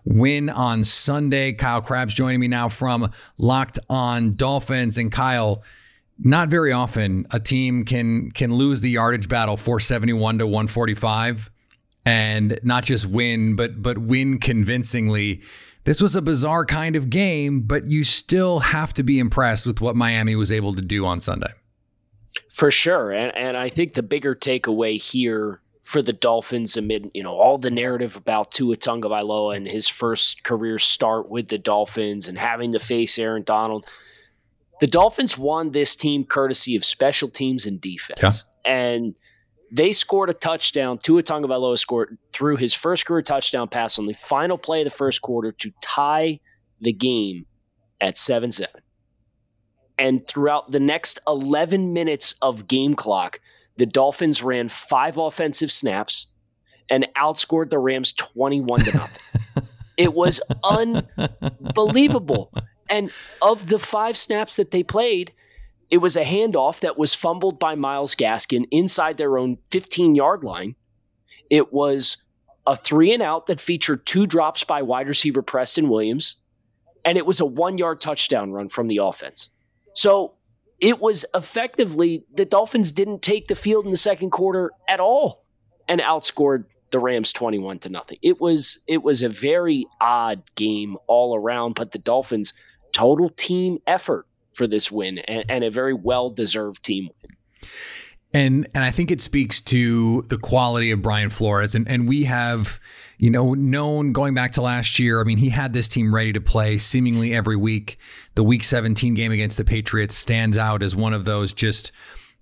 win 0.05 0.49
on 0.49 0.83
Sunday. 0.83 1.51
Kyle 1.51 1.81
Crabbs 1.81 2.13
joining 2.13 2.39
me 2.39 2.47
now 2.47 2.69
from 2.69 3.11
Locked 3.39 3.79
On 3.89 4.29
Dolphins, 4.29 4.99
and 4.99 5.11
Kyle 5.11 5.63
not 6.19 6.49
very 6.49 6.71
often 6.71 7.25
a 7.31 7.39
team 7.39 7.85
can 7.85 8.29
can 8.29 8.53
lose 8.53 8.81
the 8.81 8.91
yardage 8.91 9.27
battle 9.27 9.57
471 9.57 10.37
to 10.37 10.45
145 10.45 11.49
and 12.05 12.59
not 12.61 12.83
just 12.83 13.07
win 13.07 13.55
but 13.55 13.81
but 13.81 13.97
win 13.97 14.37
convincingly. 14.37 15.41
This 15.85 16.01
was 16.01 16.15
a 16.15 16.21
bizarre 16.21 16.65
kind 16.65 16.95
of 16.95 17.09
game 17.09 17.61
but 17.61 17.89
you 17.89 18.03
still 18.03 18.59
have 18.59 18.93
to 18.93 19.01
be 19.01 19.17
impressed 19.17 19.65
with 19.65 19.81
what 19.81 19.95
Miami 19.95 20.35
was 20.35 20.51
able 20.51 20.75
to 20.75 20.83
do 20.83 21.03
on 21.03 21.19
Sunday 21.19 21.53
for 22.57 22.71
sure 22.71 23.11
and 23.11 23.35
and 23.37 23.55
I 23.55 23.69
think 23.69 23.93
the 23.93 24.03
bigger 24.03 24.33
takeaway 24.33 25.01
here 25.01 25.61
for 25.83 26.01
the 26.01 26.13
Dolphins 26.13 26.75
amid 26.75 27.11
you 27.13 27.21
know 27.21 27.35
all 27.35 27.57
the 27.57 27.71
narrative 27.71 28.15
about 28.15 28.51
Tua 28.51 28.75
Tagovailoa 28.77 29.55
and 29.55 29.67
his 29.67 29.87
first 29.87 30.43
career 30.43 30.79
start 30.79 31.29
with 31.29 31.49
the 31.49 31.59
Dolphins 31.59 32.27
and 32.27 32.37
having 32.37 32.71
to 32.71 32.79
face 32.79 33.19
Aaron 33.19 33.43
Donald 33.43 33.85
the 34.79 34.87
Dolphins 34.87 35.37
won 35.37 35.71
this 35.71 35.95
team 35.95 36.23
courtesy 36.23 36.75
of 36.75 36.85
special 36.85 37.29
teams 37.29 37.65
and 37.65 37.81
defense. 37.81 38.21
Yeah. 38.65 38.71
And 38.71 39.15
they 39.71 39.91
scored 39.91 40.29
a 40.29 40.33
touchdown. 40.33 40.97
Tua 40.97 41.23
Tagovailoa 41.23 41.77
scored 41.77 42.17
through 42.31 42.57
his 42.57 42.73
first 42.73 43.05
career 43.05 43.21
touchdown 43.21 43.67
pass 43.67 43.97
on 43.97 44.05
the 44.05 44.13
final 44.13 44.57
play 44.57 44.81
of 44.81 44.85
the 44.85 44.91
first 44.91 45.21
quarter 45.21 45.51
to 45.51 45.71
tie 45.81 46.39
the 46.79 46.93
game 46.93 47.45
at 47.99 48.15
7-7. 48.15 48.65
And 49.99 50.25
throughout 50.27 50.71
the 50.71 50.79
next 50.79 51.19
11 51.27 51.93
minutes 51.93 52.35
of 52.41 52.67
game 52.67 52.93
clock, 52.93 53.39
the 53.77 53.85
Dolphins 53.85 54.43
ran 54.43 54.67
five 54.67 55.17
offensive 55.17 55.71
snaps 55.71 56.27
and 56.89 57.07
outscored 57.15 57.69
the 57.69 57.79
Rams 57.79 58.13
21 58.13 58.81
to 58.81 58.97
nothing. 58.97 59.41
it 59.97 60.13
was 60.13 60.41
unbelievable. 60.63 62.51
And 62.89 63.11
of 63.41 63.67
the 63.67 63.79
five 63.79 64.17
snaps 64.17 64.55
that 64.55 64.71
they 64.71 64.83
played, 64.83 65.33
it 65.89 65.97
was 65.97 66.15
a 66.15 66.23
handoff 66.23 66.79
that 66.81 66.97
was 66.97 67.13
fumbled 67.13 67.59
by 67.59 67.75
Myles 67.75 68.15
Gaskin 68.15 68.65
inside 68.71 69.17
their 69.17 69.37
own 69.37 69.57
15 69.71 70.15
yard 70.15 70.43
line. 70.43 70.75
It 71.49 71.71
was 71.71 72.17
a 72.65 72.75
three 72.75 73.13
and 73.13 73.23
out 73.23 73.45
that 73.45 73.61
featured 73.61 74.05
two 74.05 74.25
drops 74.25 74.63
by 74.63 74.81
wide 74.81 75.07
receiver 75.07 75.41
Preston 75.41 75.87
Williams, 75.87 76.37
and 77.05 77.17
it 77.17 77.25
was 77.25 77.39
a 77.39 77.45
one 77.45 77.77
yard 77.77 78.01
touchdown 78.01 78.51
run 78.51 78.67
from 78.67 78.87
the 78.87 78.97
offense. 78.97 79.49
So 79.97 80.35
it 80.79 81.01
was 81.01 81.25
effectively 81.33 82.23
the 82.31 82.45
Dolphins 82.45 82.91
didn't 82.91 83.23
take 83.23 83.47
the 83.47 83.55
field 83.55 83.85
in 83.85 83.91
the 83.91 83.97
second 83.97 84.29
quarter 84.29 84.71
at 84.87 84.99
all 84.99 85.43
and 85.87 85.99
outscored 85.99 86.65
the 86.91 86.99
Rams 86.99 87.33
21 87.33 87.79
to 87.79 87.89
nothing. 87.89 88.19
It 88.21 88.39
was 88.39 88.83
it 88.85 89.01
was 89.01 89.23
a 89.23 89.29
very 89.29 89.87
odd 89.99 90.43
game 90.53 90.97
all 91.07 91.35
around, 91.35 91.73
but 91.73 91.93
the 91.93 91.97
Dolphins 91.97 92.53
total 92.91 93.29
team 93.29 93.79
effort 93.87 94.27
for 94.53 94.67
this 94.67 94.91
win 94.91 95.17
and, 95.17 95.45
and 95.49 95.63
a 95.63 95.71
very 95.71 95.95
well 95.95 96.29
deserved 96.29 96.83
team 96.83 97.09
win. 97.23 97.35
And 98.37 98.67
and 98.75 98.83
I 98.83 98.91
think 98.91 99.09
it 99.09 99.19
speaks 99.19 99.59
to 99.61 100.21
the 100.29 100.37
quality 100.37 100.91
of 100.91 101.01
Brian 101.01 101.31
Flores. 101.31 101.73
And 101.73 101.87
and 101.87 102.07
we 102.07 102.25
have, 102.25 102.79
you 103.17 103.31
know, 103.31 103.55
known 103.55 104.13
going 104.13 104.35
back 104.35 104.51
to 104.53 104.61
last 104.61 104.99
year, 104.99 105.19
I 105.19 105.23
mean, 105.23 105.39
he 105.39 105.49
had 105.49 105.73
this 105.73 105.87
team 105.87 106.13
ready 106.13 106.31
to 106.33 106.39
play 106.39 106.77
seemingly 106.77 107.33
every 107.33 107.55
week. 107.55 107.97
The 108.35 108.43
week 108.43 108.63
17 108.63 109.15
game 109.15 109.31
against 109.31 109.57
the 109.57 109.65
Patriots 109.65 110.13
stands 110.13 110.55
out 110.55 110.83
as 110.83 110.95
one 110.95 111.13
of 111.13 111.25
those 111.25 111.51
just 111.51 111.91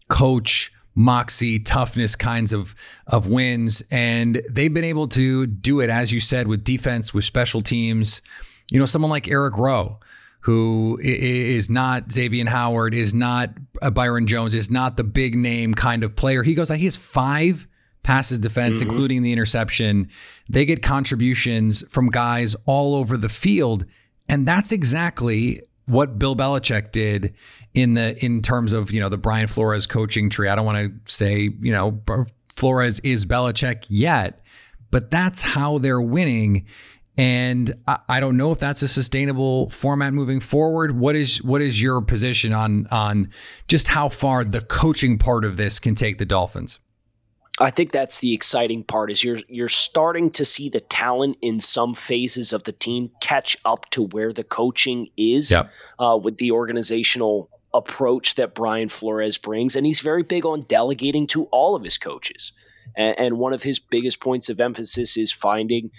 coach 0.10 0.70
moxie, 0.96 1.60
toughness 1.60 2.18
kinds 2.18 2.52
of 2.52 2.76
of 3.08 3.28
wins. 3.28 3.82
And 3.90 4.42
they've 4.52 4.74
been 4.74 4.84
able 4.84 5.08
to 5.10 5.48
do 5.48 5.80
it, 5.80 5.90
as 5.90 6.12
you 6.12 6.20
said, 6.20 6.48
with 6.48 6.66
defense, 6.66 7.14
with 7.14 7.24
special 7.24 7.62
teams. 7.62 8.22
You 8.70 8.80
know, 8.80 8.86
someone 8.86 9.12
like 9.12 9.30
Eric 9.30 9.56
Rowe 9.56 10.00
who 10.46 11.00
is 11.02 11.72
not 11.72 12.12
Xavier 12.12 12.46
Howard, 12.46 12.94
is 12.94 13.16
not 13.16 13.50
Byron 13.94 14.28
Jones, 14.28 14.54
is 14.54 14.70
not 14.70 14.96
the 14.96 15.04
big 15.04 15.36
name 15.36 15.74
kind 15.74 16.04
of 16.04 16.16
player. 16.16 16.44
He 16.44 16.54
goes, 16.54 16.70
out, 16.70 16.78
he 16.78 16.86
has 16.86 16.96
five 16.96 17.66
passes 18.04 18.38
defense, 18.38 18.78
mm-hmm. 18.78 18.92
including 18.92 19.24
the 19.24 19.34
interception. 19.34 20.08
They 20.48 20.64
get 20.66 20.84
contributions 20.84 21.84
from 21.90 22.10
guys 22.10 22.56
all 22.68 22.94
over 22.94 23.18
the 23.18 23.28
field. 23.28 23.86
And 24.30 24.48
that's 24.48 24.72
exactly 24.72 25.64
what 25.88 26.20
Bill 26.20 26.36
Belichick 26.36 26.92
did 26.92 27.34
in 27.74 27.96
the 27.96 28.16
in 28.24 28.44
terms 28.44 28.72
of, 28.72 28.92
you 28.92 29.00
know, 29.00 29.10
the 29.10 29.18
Brian 29.18 29.48
Flores 29.48 29.88
coaching 29.88 30.30
tree. 30.30 30.48
I 30.48 30.56
don't 30.56 30.66
want 30.66 30.78
to 30.78 31.12
say, 31.12 31.50
you 31.60 31.72
know, 31.72 32.00
Flores 32.50 33.00
is 33.00 33.26
Belichick 33.26 33.86
yet, 33.90 34.42
but 34.92 35.10
that's 35.10 35.42
how 35.42 35.80
they're 35.80 36.00
winning. 36.00 36.68
And 37.18 37.74
I, 37.88 38.00
I 38.10 38.20
don't 38.20 38.38
know 38.38 38.52
if 38.52 38.60
that's 38.60 38.82
a 38.82 38.88
sustainable 38.88 39.70
format 39.70 40.14
moving 40.14 40.40
forward. 40.40 41.00
What 41.00 41.16
is 41.16 41.42
what 41.44 41.62
is 41.62 41.82
your 41.82 42.02
position 42.02 42.54
on 42.54 42.88
on 42.88 43.30
just 43.68 43.90
how 43.90 44.10
far 44.10 44.44
the 44.44 44.62
coaching 44.62 45.18
part 45.18 45.46
of 45.46 45.58
this 45.58 45.80
can 45.80 45.96
take 45.96 46.18
the 46.18 46.26
Dolphins? 46.26 46.80
I 47.60 47.72
think 47.72 47.94
that's 47.94 48.20
the 48.20 48.34
exciting 48.34 48.84
part 48.84 49.10
is 49.12 49.24
you're 49.24 49.40
you're 49.48 49.70
starting 49.70 50.30
to 50.32 50.44
see 50.44 50.68
the 50.68 50.82
talent 50.82 51.38
in 51.42 51.62
some 51.62 51.94
phases 51.94 52.52
of 52.52 52.66
the 52.66 52.74
team 52.74 53.12
catch 53.22 53.56
up 53.64 53.90
to 53.92 54.04
where 54.04 54.34
the 54.34 54.44
coaching 54.44 55.08
is 55.16 55.52
yep. 55.52 55.70
uh, 55.98 56.20
with 56.22 56.38
the 56.38 56.52
organizational 56.52 57.50
approach 57.74 58.36
that 58.36 58.56
Brian 58.56 58.90
Flores 58.90 59.38
brings, 59.38 59.76
and 59.76 59.86
he's 59.86 60.02
very 60.02 60.24
big 60.24 60.46
on 60.46 60.62
delegating 60.62 61.28
to 61.28 61.46
all 61.46 61.76
of 61.76 61.84
his 61.84 61.98
coaches. 61.98 62.52
And, 62.98 63.18
and 63.18 63.38
one 63.38 63.54
of 63.54 63.64
his 63.64 63.80
biggest 63.80 64.20
points 64.20 64.50
of 64.50 64.60
emphasis 64.60 65.16
is 65.16 65.32
finding 65.32 65.92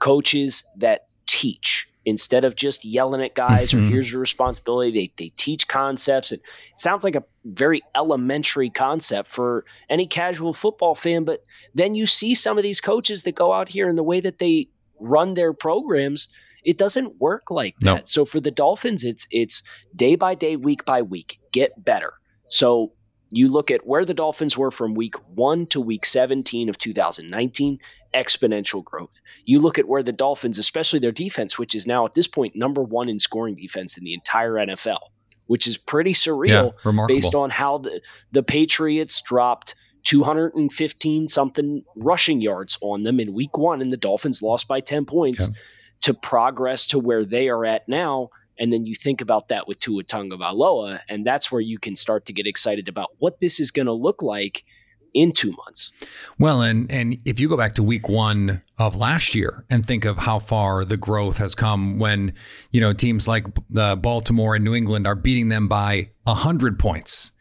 coaches 0.00 0.64
that 0.76 1.06
teach. 1.26 1.86
Instead 2.06 2.44
of 2.44 2.56
just 2.56 2.84
yelling 2.84 3.22
at 3.22 3.34
guys 3.34 3.70
mm-hmm. 3.70 3.86
or 3.86 3.90
here's 3.90 4.10
your 4.10 4.22
responsibility 4.22 4.90
they, 4.90 5.12
they 5.24 5.28
teach 5.36 5.68
concepts. 5.68 6.32
And 6.32 6.40
it 6.40 6.78
sounds 6.78 7.04
like 7.04 7.14
a 7.14 7.24
very 7.44 7.82
elementary 7.94 8.70
concept 8.70 9.28
for 9.28 9.64
any 9.88 10.06
casual 10.06 10.52
football 10.52 10.94
fan 10.94 11.24
but 11.24 11.44
then 11.74 11.94
you 11.94 12.06
see 12.06 12.34
some 12.34 12.56
of 12.56 12.62
these 12.62 12.80
coaches 12.80 13.22
that 13.22 13.34
go 13.34 13.52
out 13.52 13.68
here 13.68 13.88
and 13.88 13.96
the 13.96 14.02
way 14.02 14.20
that 14.20 14.38
they 14.38 14.68
run 14.98 15.34
their 15.34 15.52
programs 15.52 16.28
it 16.64 16.76
doesn't 16.76 17.20
work 17.20 17.50
like 17.50 17.76
that. 17.80 18.08
So 18.08 18.24
for 18.24 18.40
the 18.40 18.50
dolphins 18.50 19.04
it's 19.04 19.26
it's 19.30 19.62
day 19.94 20.14
by 20.14 20.34
day 20.34 20.56
week 20.56 20.84
by 20.84 21.02
week 21.02 21.38
get 21.52 21.84
better. 21.84 22.14
So 22.48 22.92
you 23.32 23.48
look 23.48 23.70
at 23.70 23.86
where 23.86 24.04
the 24.04 24.14
dolphins 24.14 24.58
were 24.58 24.70
from 24.70 24.94
week 24.94 25.14
1 25.34 25.66
to 25.68 25.80
week 25.80 26.04
17 26.04 26.68
of 26.68 26.78
2019 26.78 27.78
exponential 28.14 28.84
growth. 28.84 29.20
You 29.44 29.58
look 29.58 29.78
at 29.78 29.88
where 29.88 30.02
the 30.02 30.12
Dolphins, 30.12 30.58
especially 30.58 30.98
their 30.98 31.12
defense, 31.12 31.58
which 31.58 31.74
is 31.74 31.86
now 31.86 32.04
at 32.04 32.14
this 32.14 32.26
point 32.26 32.56
number 32.56 32.82
one 32.82 33.08
in 33.08 33.18
scoring 33.18 33.54
defense 33.54 33.96
in 33.96 34.04
the 34.04 34.14
entire 34.14 34.54
NFL, 34.54 35.00
which 35.46 35.66
is 35.66 35.76
pretty 35.76 36.12
surreal 36.12 36.74
yeah, 36.84 37.06
based 37.06 37.34
on 37.34 37.50
how 37.50 37.78
the, 37.78 38.00
the 38.32 38.42
Patriots 38.42 39.20
dropped 39.20 39.74
215 40.04 41.28
something 41.28 41.84
rushing 41.96 42.40
yards 42.40 42.78
on 42.80 43.02
them 43.02 43.20
in 43.20 43.34
week 43.34 43.56
one, 43.56 43.80
and 43.80 43.90
the 43.90 43.96
Dolphins 43.96 44.42
lost 44.42 44.66
by 44.66 44.80
10 44.80 45.04
points 45.04 45.48
yeah. 45.48 45.54
to 46.02 46.14
progress 46.14 46.86
to 46.88 46.98
where 46.98 47.24
they 47.24 47.48
are 47.48 47.64
at 47.64 47.88
now. 47.88 48.30
And 48.58 48.72
then 48.72 48.84
you 48.84 48.94
think 48.94 49.22
about 49.22 49.48
that 49.48 49.66
with 49.66 49.78
Tua 49.78 50.04
Tagovailoa, 50.04 51.00
and 51.08 51.26
that's 51.26 51.50
where 51.50 51.62
you 51.62 51.78
can 51.78 51.96
start 51.96 52.26
to 52.26 52.32
get 52.32 52.46
excited 52.46 52.88
about 52.88 53.08
what 53.18 53.40
this 53.40 53.58
is 53.58 53.70
going 53.70 53.86
to 53.86 53.92
look 53.92 54.20
like– 54.20 54.64
in 55.14 55.32
two 55.32 55.52
months. 55.52 55.92
Well, 56.38 56.62
and 56.62 56.90
and 56.90 57.18
if 57.24 57.40
you 57.40 57.48
go 57.48 57.56
back 57.56 57.74
to 57.74 57.82
week 57.82 58.08
one 58.08 58.62
of 58.78 58.96
last 58.96 59.34
year 59.34 59.64
and 59.70 59.84
think 59.84 60.04
of 60.04 60.18
how 60.18 60.38
far 60.38 60.84
the 60.84 60.96
growth 60.96 61.38
has 61.38 61.54
come 61.54 61.98
when 61.98 62.32
you 62.70 62.80
know 62.80 62.92
teams 62.92 63.28
like 63.28 63.46
the 63.68 63.96
Baltimore 63.96 64.54
and 64.54 64.64
New 64.64 64.74
England 64.74 65.06
are 65.06 65.14
beating 65.14 65.48
them 65.48 65.68
by 65.68 66.10
a 66.26 66.34
hundred 66.34 66.78
points. 66.78 67.32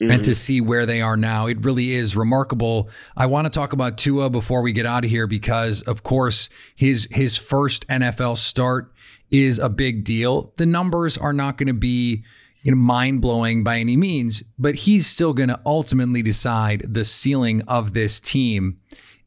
Mm-hmm. 0.00 0.10
And 0.10 0.24
to 0.24 0.32
mm-hmm. 0.32 0.36
see 0.36 0.60
where 0.60 0.86
they 0.86 1.00
are 1.00 1.16
now, 1.16 1.46
it 1.46 1.64
really 1.64 1.92
is 1.92 2.16
remarkable. 2.16 2.90
I 3.16 3.26
want 3.26 3.46
to 3.46 3.50
talk 3.50 3.72
about 3.72 3.96
Tua 3.96 4.28
before 4.28 4.60
we 4.60 4.72
get 4.72 4.86
out 4.86 5.04
of 5.04 5.10
here 5.10 5.28
because, 5.28 5.82
of 5.82 6.02
course, 6.02 6.48
his 6.74 7.06
his 7.12 7.36
first 7.36 7.86
NFL 7.86 8.38
start 8.38 8.92
is 9.30 9.58
a 9.58 9.68
big 9.68 10.04
deal. 10.04 10.52
The 10.56 10.66
numbers 10.66 11.16
are 11.16 11.32
not 11.32 11.58
going 11.58 11.68
to 11.68 11.72
be 11.72 12.24
you 12.64 12.70
know, 12.70 12.76
mind 12.76 13.20
blowing 13.20 13.62
by 13.62 13.78
any 13.78 13.96
means, 13.96 14.42
but 14.58 14.74
he's 14.74 15.06
still 15.06 15.34
going 15.34 15.50
to 15.50 15.60
ultimately 15.66 16.22
decide 16.22 16.82
the 16.88 17.04
ceiling 17.04 17.60
of 17.68 17.92
this 17.92 18.20
team. 18.20 18.80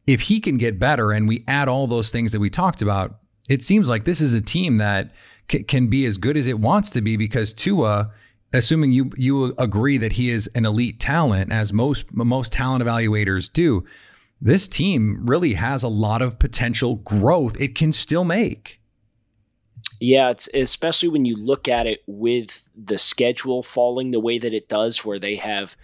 If 0.08 0.22
he 0.22 0.40
can 0.40 0.58
get 0.58 0.80
better 0.80 1.12
and 1.12 1.28
we 1.28 1.44
add 1.48 1.70
all 1.70 1.86
those 1.86 2.12
things 2.12 2.32
that 2.32 2.40
we 2.40 2.50
talked 2.50 2.82
about, 2.82 3.20
it 3.48 3.62
seems 3.64 3.88
like 3.88 4.06
this 4.06 4.22
is 4.22 4.34
a 4.34 4.42
team 4.42 4.78
that 4.78 5.12
c- 5.50 5.64
can 5.64 5.88
be 5.88 6.04
as 6.06 6.18
good 6.18 6.36
as 6.36 6.48
it 6.48 6.60
wants 6.60 6.90
to 6.92 7.02
be 7.02 7.16
because 7.16 7.54
Tua, 7.54 8.12
assuming 8.54 8.92
you 8.92 9.12
you 9.16 9.54
agree 9.60 9.98
that 10.00 10.14
he 10.14 10.32
is 10.32 10.50
an 10.56 10.66
elite 10.66 11.00
talent, 11.00 11.52
as 11.52 11.72
most 11.72 12.12
most 12.14 12.52
talent 12.52 12.84
evaluators 12.84 13.54
do, 13.54 13.86
this 14.42 14.68
team 14.68 15.26
really 15.28 15.54
has 15.54 15.84
a 15.84 15.88
lot 15.88 16.24
of 16.24 16.40
potential 16.40 16.96
growth 16.96 17.60
it 17.62 17.76
can 17.76 17.94
still 17.94 18.24
make. 18.24 18.77
Yeah, 20.00 20.30
it's 20.30 20.48
especially 20.54 21.10
when 21.10 21.26
you 21.26 21.36
look 21.36 21.68
at 21.68 21.88
it 21.88 22.04
with 22.06 22.68
the 22.76 22.98
schedule 22.98 23.64
falling 23.64 24.12
the 24.12 24.20
way 24.20 24.38
that 24.38 24.54
it 24.54 24.70
does, 24.70 25.04
where 25.04 25.20
they 25.20 25.38
have 25.38 25.76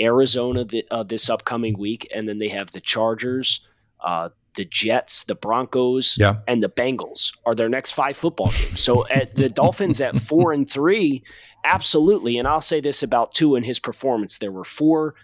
Arizona 0.00 0.64
the, 0.64 0.84
uh, 0.90 1.02
this 1.02 1.28
upcoming 1.28 1.78
week, 1.78 2.08
and 2.14 2.28
then 2.28 2.38
they 2.38 2.48
have 2.48 2.70
the 2.70 2.80
Chargers, 2.80 3.66
uh, 4.04 4.28
the 4.54 4.64
Jets, 4.64 5.24
the 5.24 5.34
Broncos, 5.34 6.16
yeah. 6.18 6.36
and 6.46 6.62
the 6.62 6.68
Bengals 6.68 7.36
are 7.44 7.54
their 7.54 7.68
next 7.68 7.92
five 7.92 8.16
football 8.16 8.48
games. 8.48 8.80
So 8.80 9.06
at 9.08 9.34
the 9.34 9.48
Dolphins 9.48 10.00
at 10.00 10.16
four 10.16 10.52
and 10.52 10.68
three, 10.68 11.24
absolutely. 11.64 12.38
And 12.38 12.46
I'll 12.46 12.60
say 12.60 12.80
this 12.80 13.02
about 13.02 13.32
Tua 13.32 13.58
in 13.58 13.64
his 13.64 13.78
performance: 13.78 14.38
there 14.38 14.52
were 14.52 14.64
four 14.64 15.14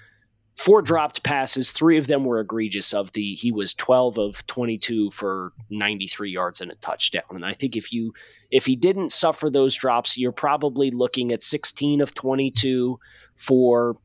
four 0.54 0.82
dropped 0.82 1.22
passes. 1.22 1.72
Three 1.72 1.98
of 1.98 2.06
them 2.06 2.24
were 2.24 2.40
egregious. 2.40 2.92
Of 2.92 3.12
the 3.12 3.34
he 3.34 3.52
was 3.52 3.74
twelve 3.74 4.18
of 4.18 4.46
twenty 4.46 4.78
two 4.78 5.10
for 5.10 5.52
ninety 5.70 6.06
three 6.06 6.30
yards 6.30 6.60
and 6.60 6.70
a 6.70 6.76
touchdown. 6.76 7.24
And 7.30 7.44
I 7.44 7.54
think 7.54 7.76
if 7.76 7.92
you 7.92 8.12
if 8.50 8.66
he 8.66 8.76
didn't 8.76 9.12
suffer 9.12 9.50
those 9.50 9.74
drops, 9.74 10.18
you're 10.18 10.32
probably 10.32 10.90
looking 10.90 11.32
at 11.32 11.42
sixteen 11.42 12.00
of 12.00 12.14
twenty 12.14 12.50
two 12.50 12.98
for 13.34 13.96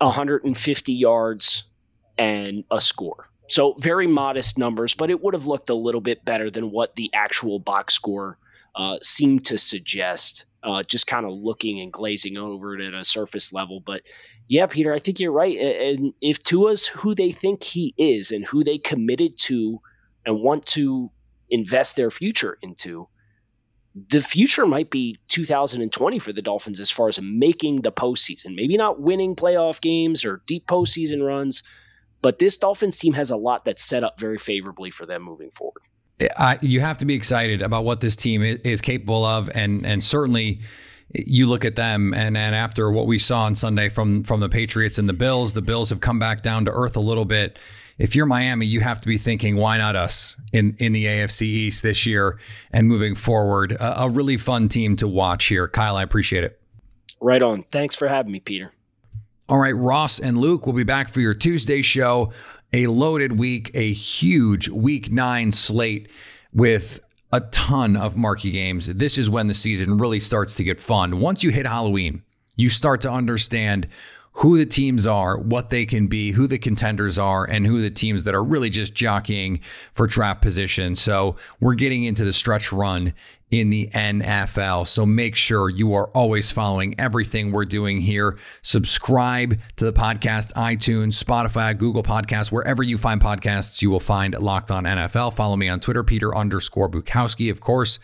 150 0.00 0.92
yards 0.92 1.64
and 2.16 2.64
a 2.70 2.80
score. 2.80 3.30
So 3.48 3.74
very 3.78 4.06
modest 4.06 4.58
numbers, 4.58 4.94
but 4.94 5.10
it 5.10 5.22
would 5.22 5.34
have 5.34 5.46
looked 5.46 5.70
a 5.70 5.74
little 5.74 6.00
bit 6.00 6.24
better 6.24 6.50
than 6.50 6.70
what 6.70 6.96
the 6.96 7.10
actual 7.14 7.58
box 7.58 7.94
score 7.94 8.38
uh, 8.78 8.96
seemed 9.02 9.44
to 9.46 9.58
suggest. 9.58 10.46
Uh, 10.62 10.82
just 10.82 11.06
kind 11.06 11.24
of 11.24 11.32
looking 11.32 11.80
and 11.80 11.92
glazing 11.92 12.36
over 12.36 12.74
it 12.74 12.84
at 12.84 12.92
a 12.92 13.04
surface 13.04 13.52
level, 13.52 13.80
but 13.80 14.02
yeah, 14.48 14.66
Peter, 14.66 14.94
I 14.94 14.98
think 14.98 15.20
you're 15.20 15.30
right. 15.30 15.56
And 15.58 16.14
if 16.20 16.42
Tua's 16.42 16.86
who 16.86 17.14
they 17.14 17.30
think 17.30 17.62
he 17.62 17.94
is 17.98 18.30
and 18.30 18.46
who 18.46 18.64
they 18.64 18.78
committed 18.78 19.36
to 19.40 19.80
and 20.24 20.40
want 20.40 20.64
to 20.66 21.10
invest 21.50 21.96
their 21.96 22.10
future 22.10 22.58
into, 22.62 23.08
the 23.94 24.22
future 24.22 24.66
might 24.66 24.90
be 24.90 25.16
2020 25.28 26.18
for 26.18 26.32
the 26.32 26.42
Dolphins 26.42 26.80
as 26.80 26.90
far 26.90 27.08
as 27.08 27.20
making 27.20 27.76
the 27.76 27.92
postseason. 27.92 28.54
Maybe 28.54 28.76
not 28.76 29.00
winning 29.00 29.36
playoff 29.36 29.80
games 29.80 30.24
or 30.24 30.42
deep 30.46 30.66
postseason 30.66 31.24
runs, 31.24 31.62
but 32.22 32.38
this 32.38 32.56
Dolphins 32.56 32.98
team 32.98 33.12
has 33.14 33.30
a 33.30 33.36
lot 33.36 33.64
that's 33.64 33.84
set 33.84 34.04
up 34.04 34.18
very 34.18 34.38
favorably 34.38 34.90
for 34.90 35.04
them 35.04 35.22
moving 35.22 35.50
forward. 35.50 35.82
You 36.60 36.80
have 36.80 36.98
to 36.98 37.04
be 37.04 37.14
excited 37.14 37.62
about 37.62 37.84
what 37.84 38.00
this 38.00 38.16
team 38.16 38.42
is 38.42 38.80
capable 38.80 39.24
of, 39.24 39.50
and 39.54 39.86
and 39.86 40.02
certainly 40.02 40.60
you 41.14 41.46
look 41.46 41.64
at 41.64 41.76
them 41.76 42.12
and 42.12 42.36
and 42.36 42.54
after 42.54 42.90
what 42.90 43.06
we 43.06 43.18
saw 43.18 43.42
on 43.42 43.54
Sunday 43.54 43.88
from 43.88 44.22
from 44.24 44.40
the 44.40 44.48
Patriots 44.48 44.98
and 44.98 45.08
the 45.08 45.14
Bills, 45.14 45.54
the 45.54 45.62
Bills 45.62 45.90
have 45.90 46.00
come 46.00 46.18
back 46.18 46.42
down 46.42 46.64
to 46.66 46.70
earth 46.70 46.96
a 46.96 47.00
little 47.00 47.24
bit. 47.24 47.58
If 47.98 48.14
you're 48.14 48.26
Miami, 48.26 48.66
you 48.66 48.80
have 48.80 49.00
to 49.00 49.08
be 49.08 49.18
thinking, 49.18 49.56
why 49.56 49.78
not 49.78 49.96
us 49.96 50.36
in 50.52 50.76
in 50.78 50.92
the 50.92 51.06
AFC 51.06 51.42
East 51.42 51.82
this 51.82 52.06
year 52.06 52.38
and 52.72 52.86
moving 52.86 53.14
forward? 53.14 53.72
A, 53.72 54.02
a 54.02 54.08
really 54.08 54.36
fun 54.36 54.68
team 54.68 54.96
to 54.96 55.08
watch 55.08 55.46
here. 55.46 55.66
Kyle, 55.66 55.96
I 55.96 56.02
appreciate 56.02 56.44
it. 56.44 56.60
Right 57.20 57.42
on. 57.42 57.64
Thanks 57.64 57.96
for 57.96 58.06
having 58.06 58.32
me, 58.32 58.40
Peter. 58.40 58.72
All 59.48 59.58
right, 59.58 59.74
Ross 59.74 60.20
and 60.20 60.36
Luke 60.36 60.66
will 60.66 60.74
be 60.74 60.84
back 60.84 61.08
for 61.08 61.20
your 61.20 61.32
Tuesday 61.32 61.80
show. 61.80 62.32
A 62.72 62.86
loaded 62.86 63.38
week, 63.38 63.70
a 63.74 63.92
huge 63.92 64.68
week 64.68 65.10
nine 65.10 65.52
slate 65.52 66.10
with 66.52 67.00
a 67.32 67.40
ton 67.40 67.96
of 67.96 68.16
marquee 68.16 68.50
games. 68.50 68.86
This 68.86 69.16
is 69.16 69.30
when 69.30 69.46
the 69.46 69.54
season 69.54 69.98
really 69.98 70.20
starts 70.20 70.56
to 70.56 70.64
get 70.64 70.78
fun. 70.80 71.20
Once 71.20 71.44
you 71.44 71.50
hit 71.50 71.66
Halloween, 71.66 72.22
you 72.56 72.68
start 72.68 73.00
to 73.02 73.10
understand 73.10 73.88
who 74.38 74.56
the 74.56 74.66
teams 74.66 75.04
are, 75.04 75.36
what 75.36 75.70
they 75.70 75.84
can 75.84 76.06
be, 76.06 76.30
who 76.30 76.46
the 76.46 76.58
contenders 76.58 77.18
are, 77.18 77.44
and 77.44 77.66
who 77.66 77.80
the 77.80 77.90
teams 77.90 78.22
that 78.22 78.36
are 78.36 78.44
really 78.44 78.70
just 78.70 78.94
jockeying 78.94 79.58
for 79.92 80.06
draft 80.06 80.40
position. 80.40 80.94
So 80.94 81.34
we're 81.58 81.74
getting 81.74 82.04
into 82.04 82.24
the 82.24 82.32
stretch 82.32 82.72
run 82.72 83.14
in 83.50 83.70
the 83.70 83.88
NFL. 83.92 84.86
So 84.86 85.04
make 85.04 85.34
sure 85.34 85.68
you 85.68 85.92
are 85.94 86.06
always 86.08 86.52
following 86.52 86.94
everything 87.00 87.50
we're 87.50 87.64
doing 87.64 88.00
here. 88.00 88.38
Subscribe 88.62 89.58
to 89.76 89.84
the 89.84 89.92
podcast, 89.92 90.52
iTunes, 90.52 91.22
Spotify, 91.22 91.76
Google 91.76 92.04
Podcasts, 92.04 92.52
wherever 92.52 92.84
you 92.84 92.96
find 92.96 93.20
podcasts, 93.20 93.82
you 93.82 93.90
will 93.90 93.98
find 93.98 94.38
Locked 94.38 94.70
On 94.70 94.84
NFL. 94.84 95.34
Follow 95.34 95.56
me 95.56 95.68
on 95.68 95.80
Twitter, 95.80 96.04
Peter 96.04 96.32
underscore 96.36 96.88
Bukowski, 96.88 97.50
of 97.50 97.60
course. 97.60 97.98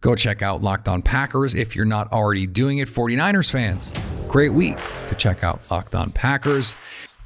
Go 0.00 0.14
check 0.14 0.42
out 0.42 0.62
Locked 0.62 0.88
On 0.88 1.02
Packers 1.02 1.54
if 1.54 1.74
you're 1.74 1.84
not 1.84 2.12
already 2.12 2.46
doing 2.46 2.78
it. 2.78 2.88
49ers 2.88 3.50
fans, 3.50 3.92
great 4.28 4.52
week 4.52 4.78
to 5.08 5.14
check 5.14 5.42
out 5.42 5.60
Locked 5.70 5.94
On 5.96 6.10
Packers. 6.10 6.74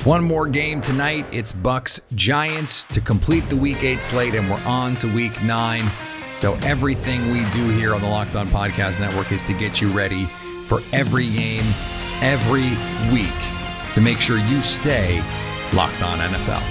One 0.04 0.24
more 0.24 0.48
game 0.48 0.80
tonight. 0.80 1.26
It's 1.30 1.52
Bucs 1.52 2.00
Giants 2.16 2.85
to 2.85 3.00
complete 3.00 3.48
the 3.48 3.56
week 3.56 3.85
eight 3.85 4.02
slate, 4.02 4.35
and 4.35 4.50
we're 4.50 4.62
on 4.64 4.96
to 4.96 5.14
week 5.14 5.42
nine. 5.44 5.85
So 6.35 6.54
everything 6.62 7.30
we 7.30 7.48
do 7.50 7.68
here 7.68 7.94
on 7.94 8.00
the 8.00 8.08
Locked 8.08 8.35
On 8.37 8.48
Podcast 8.48 8.98
Network 8.98 9.30
is 9.30 9.44
to 9.44 9.52
get 9.52 9.80
you 9.80 9.92
ready 9.92 10.28
for 10.66 10.80
every 10.92 11.28
game, 11.30 11.66
every 12.20 12.70
week, 13.12 13.28
to 13.92 14.00
make 14.00 14.18
sure 14.18 14.38
you 14.38 14.62
stay 14.62 15.22
locked 15.72 16.02
on 16.02 16.18
NFL. 16.18 16.62